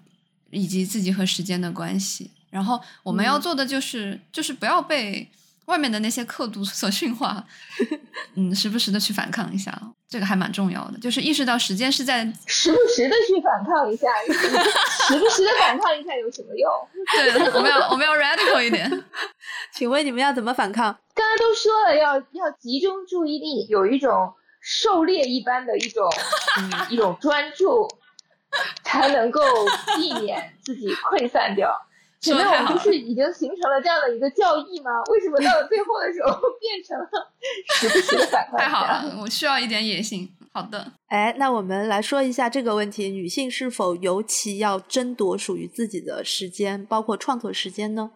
[0.52, 5.28] 以及自己和时间的关系，然后我们要做的就是，就是不要被
[5.66, 7.46] 外面的那些刻度所驯化，
[8.36, 9.74] 嗯，时不时的去反抗一下，
[10.10, 14.08] 这个还蛮重要的，就是意识到时间是在时不时的去反抗一下，
[15.08, 16.70] 时不时的反抗一下有什么用？
[17.16, 19.04] 对，我们要我们要 radical 一点。
[19.74, 20.94] 请问你们要怎么反抗？
[21.16, 26.04] 刚刚都说了，要要集中注意力，有一种狩猎一般的一种
[26.60, 27.88] 嗯一种专注。
[28.84, 29.42] 才能够
[29.96, 31.74] 避免自己溃散掉。
[32.20, 34.92] 请问我们不是已经形成了这样的一个教义吗？
[35.12, 37.32] 为什么到了最后的时候 变成了
[37.74, 38.60] 时不时的反 抗？
[38.60, 40.30] 太好了，我需要一点野心。
[40.54, 48.12] 好的，哎，那我们来说一下这个问题：女性是否尤其要争夺属于自己的时间，包括创作时间呢？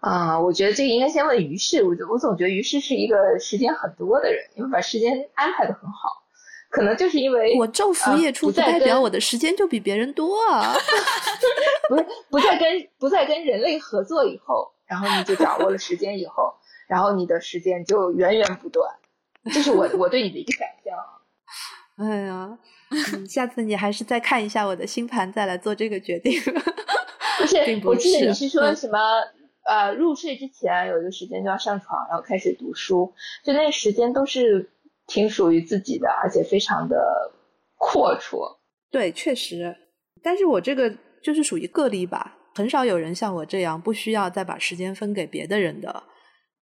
[0.00, 1.82] 啊，我觉得这个应该先问于适。
[1.82, 6.22] 我我总觉得于适是一个时间很多的人，因为把时间安排的很好。
[6.70, 10.74] 可能就是因为我昼伏夜出，不代表我的时间就比别人多啊。
[11.88, 16.52] 不是，不再跟不再跟人类合作以后，然后你就掌握了时间以后，
[16.86, 18.90] 然后你的时间就源源不断。
[19.52, 20.96] 这是我我对你的一个想象。
[22.06, 22.58] 哎呀，
[23.28, 26.40] 下次你还是再看一下我的星盘，再来做这个决定。
[26.42, 28.98] 不是，我记得你是说什么？
[29.64, 33.12] 呃，入睡之前有一个时间就要上床，然后开始读书，
[33.44, 34.70] 就那个时间都是
[35.08, 36.96] 挺属于自己的，而且非常的
[37.76, 38.58] 阔绰。
[38.92, 39.74] 对，确实。
[40.22, 40.88] 但是我这个
[41.20, 46.04] 就是属于个例吧，很少有人像我这样不需要再把时间分给别的人的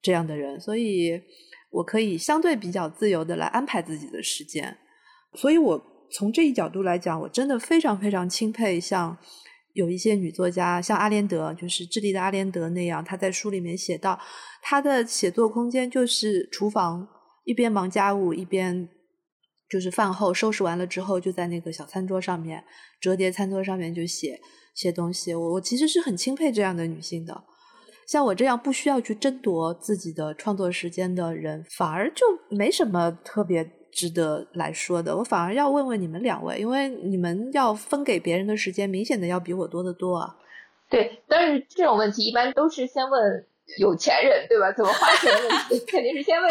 [0.01, 1.21] 这样的人，所以
[1.71, 4.79] 我可以相对比较自由的来安排自己的时间。
[5.35, 9.19] 所以我从这一角度来讲，我真的非常非常钦佩像。
[9.73, 14.19] 有一些女作家，像阿连德，就是智利的阿连德那样，她在书里面写到，
[14.63, 17.07] 她的写作空间就是厨房，
[17.47, 18.87] 一边忙家务，一边
[19.71, 22.63] 就是饭后收拾完了之后，就在那个小餐桌上面，
[23.01, 24.39] 折叠餐桌上面就写
[24.75, 25.35] 写东西。
[25.35, 27.45] 我我其实是很钦佩这样的女性的，
[28.07, 33.73] 像我这样不需要去争夺自己的创作时间的人，反而就没什么特别。
[33.93, 40.37] 值得来说的，我反而要问问你们两位，因为你们要分给别人的时间，明显的要比我多得多啊。
[40.91, 43.47] 对，但是这种问题一般都是先问
[43.79, 44.73] 有钱人，对吧？
[44.73, 46.51] 怎么花钱的问题， 肯定是先问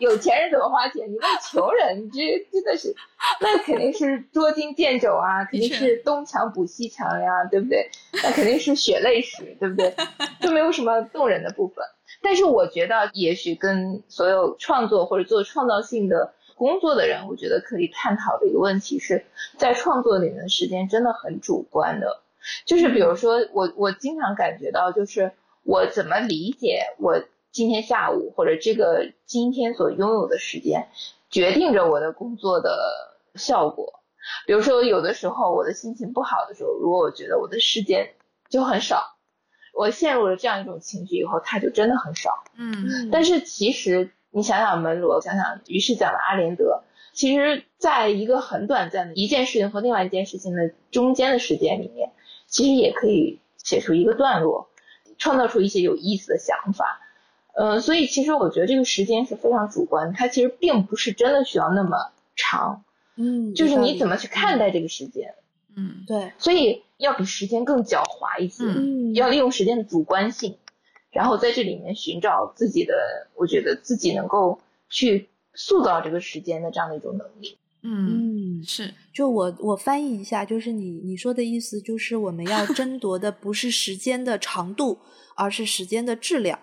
[0.00, 1.10] 有有钱人怎么花钱。
[1.10, 2.20] 你问穷人，这
[2.52, 2.94] 真的是，
[3.40, 7.88] 那肯定是捉襟见肘啊，肯定是东墙补西墙呀，对不对？
[8.22, 9.94] 那肯定是血泪史，对不对？
[10.40, 11.84] 就没有什么动人的部分。
[12.22, 16.32] 但是我觉得，也许跟所有创作或者做创造性的。
[16.58, 19.26] 工作的人，我觉得可以探讨的一个问题是
[19.58, 22.22] 在创作里面的时间真的很主观的，
[22.64, 25.32] 就是比如说我我经常感觉到，就是
[25.66, 30.88] 我怎么理解我今天下午或者这个今天所拥有的时间，
[31.28, 32.78] 决定着我的工作的
[33.34, 34.00] 效果。
[34.46, 38.14] 比如说有的时候我的心情不好的时候，如果我觉得我的时间
[38.48, 39.16] 就很少，
[39.74, 42.44] 我陷入了这样一种情绪以后，它就真的很少。
[42.56, 44.12] 嗯，但是其实。
[44.32, 46.82] 你想想门罗，想想于是讲的阿连德，
[47.14, 52.12] 其实在一个很短暂的一件事情和另外一件事情的中间的时间里面，
[52.46, 54.68] 其实也可以写出一个段落，
[55.18, 57.00] 创造出一些有意思的想法。
[57.54, 62.84] 嗯，所以其实我觉得这个时间是非常主观，它其实并不是真的需要那么长。
[63.16, 65.34] 嗯，就是你怎么去看待这个时间。
[65.74, 70.58] 嗯，对，所以要比时间更狡猾一些，嗯，要利用时间的主观性。
[71.10, 72.94] 然后在这里面寻找自己的，
[73.34, 74.60] 我觉得自己能够
[74.90, 77.56] 去塑造这个时间的这样的一种能力。
[77.86, 78.92] 嗯，是。
[79.14, 84.98] 就我我翻译一下，就是你你说的意思，就是我们要争夺的不是时间的长度，
[85.36, 86.58] 而是时间的质量。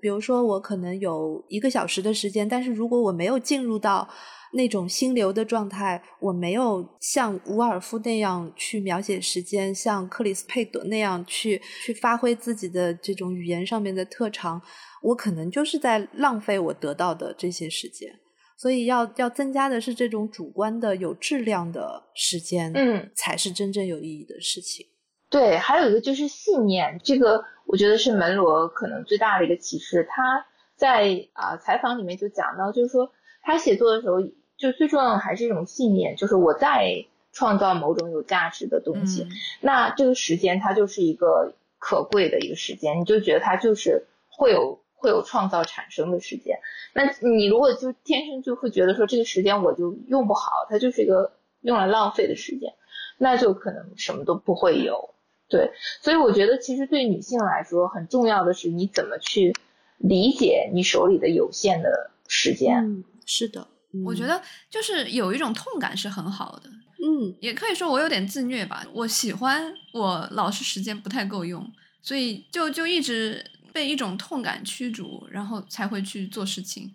[0.00, 4.08] 比如说，我可能有一个小时的时间，但是如果我没有进入到。
[4.54, 14.60] 那种心流的状态，我没有像伍尔夫那样去描写时间，像克里斯佩德那样去去发挥自己的这种语言上面的特长，
[15.04, 18.20] 我可能就是在浪费我得到的这些时间。
[18.62, 24.86] 所以要要增加的是这种主观的有质量的时间，嗯，才是真正有意义的事情。
[25.28, 30.06] 对，还有一个就是信念，这个我觉得是门罗可能最大的一个启示。
[30.08, 33.10] 他在啊采访里面就讲到，就是说
[33.42, 34.18] 他写作的时候。
[34.58, 39.26] 就最重要的还是一种信念，就是我在创造某种有价值的东西。
[39.60, 46.56] 那这个时间它就是一个可贵的一个时间，你就觉得它就是会有会有创造产生的时间。
[46.94, 52.72] 那你如果就天生就会觉得说这个时间我就用不好，它就是一个用来浪费的时间，
[53.18, 55.14] 那就可能什么都不会有。
[55.48, 59.52] 对，所以我觉得其实对女性来说很重要的是你怎么去
[59.98, 62.76] 理解你手里的有限的时间。
[62.76, 63.66] 嗯，是的。
[64.06, 66.70] 我觉得就是有一种痛感是很好的，
[67.04, 68.86] 嗯，也可以说我有点自虐吧。
[68.94, 71.62] 我喜欢我老是时间不太够用，
[72.00, 76.92] 所以就就一直被一种痛感驱逐，然后才会去做事情。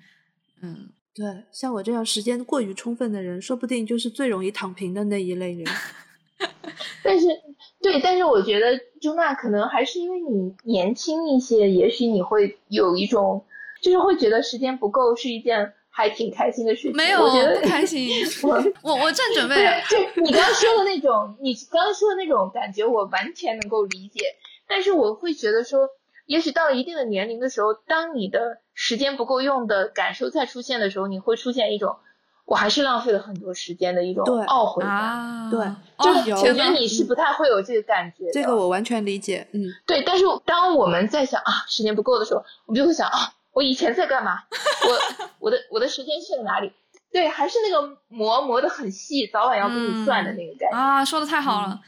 [0.61, 5.65] 嗯，对，像我这样时间过于充分的人，说不定就是最容易躺平的那一类人。
[7.03, 7.27] 但是，
[7.81, 13.43] 对，但是我觉得周娜可能还是因为你年轻一些，也许你会有一种，
[13.81, 15.73] 就是会觉得时间不够是一件。
[15.89, 18.07] 还挺开心的事情，没有，我觉得不开心。
[18.47, 19.55] 我我我正准备，
[19.89, 24.19] 就你刚刚说的那种，你刚刚说的那种感觉，我完全能够理解。
[24.67, 25.89] 但是我会觉得说，
[26.27, 31.97] 也许到了一定的年龄的时候，当你的时间不够用的感受再出现的时候，你会出现一种，
[32.45, 35.49] 我还是浪费了很多时间的一种懊悔感。
[35.49, 35.65] 对，
[35.99, 38.29] 就是我觉得你是不太会有这个感觉。
[38.31, 39.47] 这个我完全理解。
[39.53, 40.03] 嗯，对。
[40.03, 44.43] 但是当我们在想啊，时间不够的时候，我们就会想啊，我以前在干嘛？
[44.87, 46.71] 我 我的我的时间去了哪里？
[47.09, 50.77] 对，还是那个磨磨的很细，早晚要给你算的那个感觉。
[50.77, 51.79] 啊，说的太好了。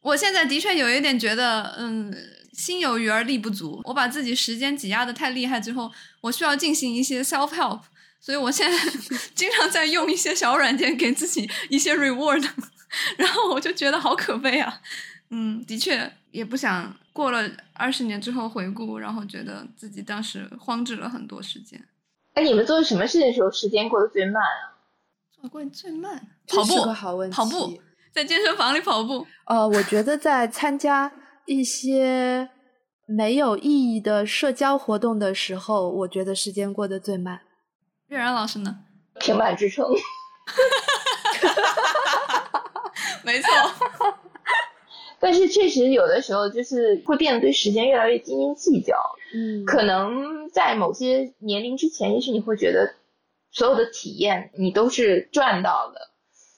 [0.00, 2.12] 我现在的确有一点觉得，嗯，
[2.54, 3.80] 心有余而力不足。
[3.84, 5.90] 我把自己时间挤压的太厉害之后，
[6.22, 7.80] 我需要进行一些 self help。
[8.20, 8.78] 所以我现在
[9.34, 12.42] 经常在用一些小软件给自己一些 reward，
[13.18, 14.80] 然后我就觉得好可悲啊。
[15.28, 21.82] 嗯，的确也不想过了二十年之后回顾，然后觉得自己当时荒置了很多时间。
[22.32, 24.72] 哎，你们做什么事的时候时间过得最慢啊？
[25.30, 26.28] 做过最慢？
[26.48, 27.30] 跑步。
[27.30, 27.78] 跑步，
[28.10, 29.26] 在健身房里跑步。
[29.44, 31.12] 呃，我觉得在参加
[31.46, 32.48] 一些
[33.06, 37.40] 没有意义的社交活动的时候，我觉得时间过得最慢。
[38.08, 38.76] 月然老师呢？
[39.20, 39.86] 平板支撑，
[43.24, 43.48] 没错。
[45.20, 48.94] 但是确实有的时候就是会变得对时间越来越斤斤计较。
[49.34, 52.94] 嗯，可能在某些年龄之前，也许你会觉得
[53.50, 56.10] 所有的体验你都是赚到的，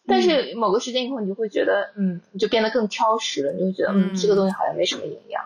[0.07, 3.53] 但是某个时间以后，你就会觉得，嗯，你就变得更挑食了。
[3.53, 5.45] 你就觉得，嗯，这个东西好像没什么营养。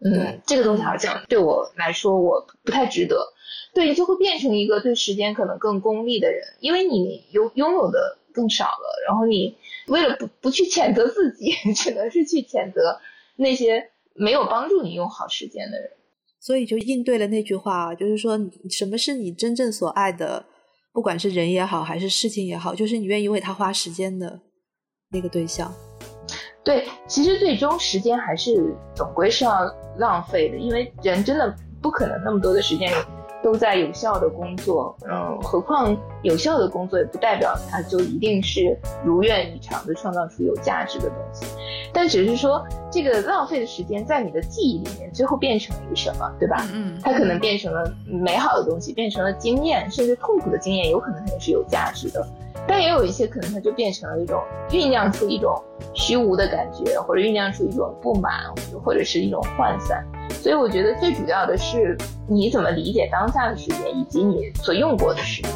[0.00, 3.32] 嗯，这个东西好像对我来说，我不太值得。
[3.74, 9.56] 对，就会变成一个对时间可能更功利的人，因为你拥拥有的更少了，然后你
[9.88, 13.00] 为了不不去谴责自己， 只能是去谴责
[13.36, 15.90] 那些没有帮助你用好时间的人。
[16.40, 18.38] 所以就应对了那句话，就是说，
[18.70, 20.46] 什么是你真正所爱的，
[20.98, 24.40] 不管是人也好，还是事情也好，就是你愿意为他花时间的
[25.12, 25.72] 那个对象。
[26.64, 29.60] 对，其实最终时间还是总归是要
[29.98, 32.92] 浪费的，因为人真的不可能那么多的时间。
[33.40, 41.46] 都在有效的工作，嗯，何况有效的工作也不代表他就一定是如愿以偿的创造出有价值的东西，
[41.92, 46.66] 但只是说这个浪费的时间在你的记忆里面最后变成了一个什么，对吧？
[46.72, 52.26] 嗯，它可能变成了美好的东西，变成了经验，甚至痛苦的经验，有可能它也是有价值的。
[52.66, 55.58] 但也有一些可能，它就变成了一种酝酿出一种
[55.94, 58.52] 虚无的感觉，或者酝酿出一种不满，
[58.84, 60.04] 或者是一种涣散。
[60.42, 61.96] 所以我觉得最主要的是
[62.26, 65.50] 你怎么理解当下的时间，以及你所用过的时间。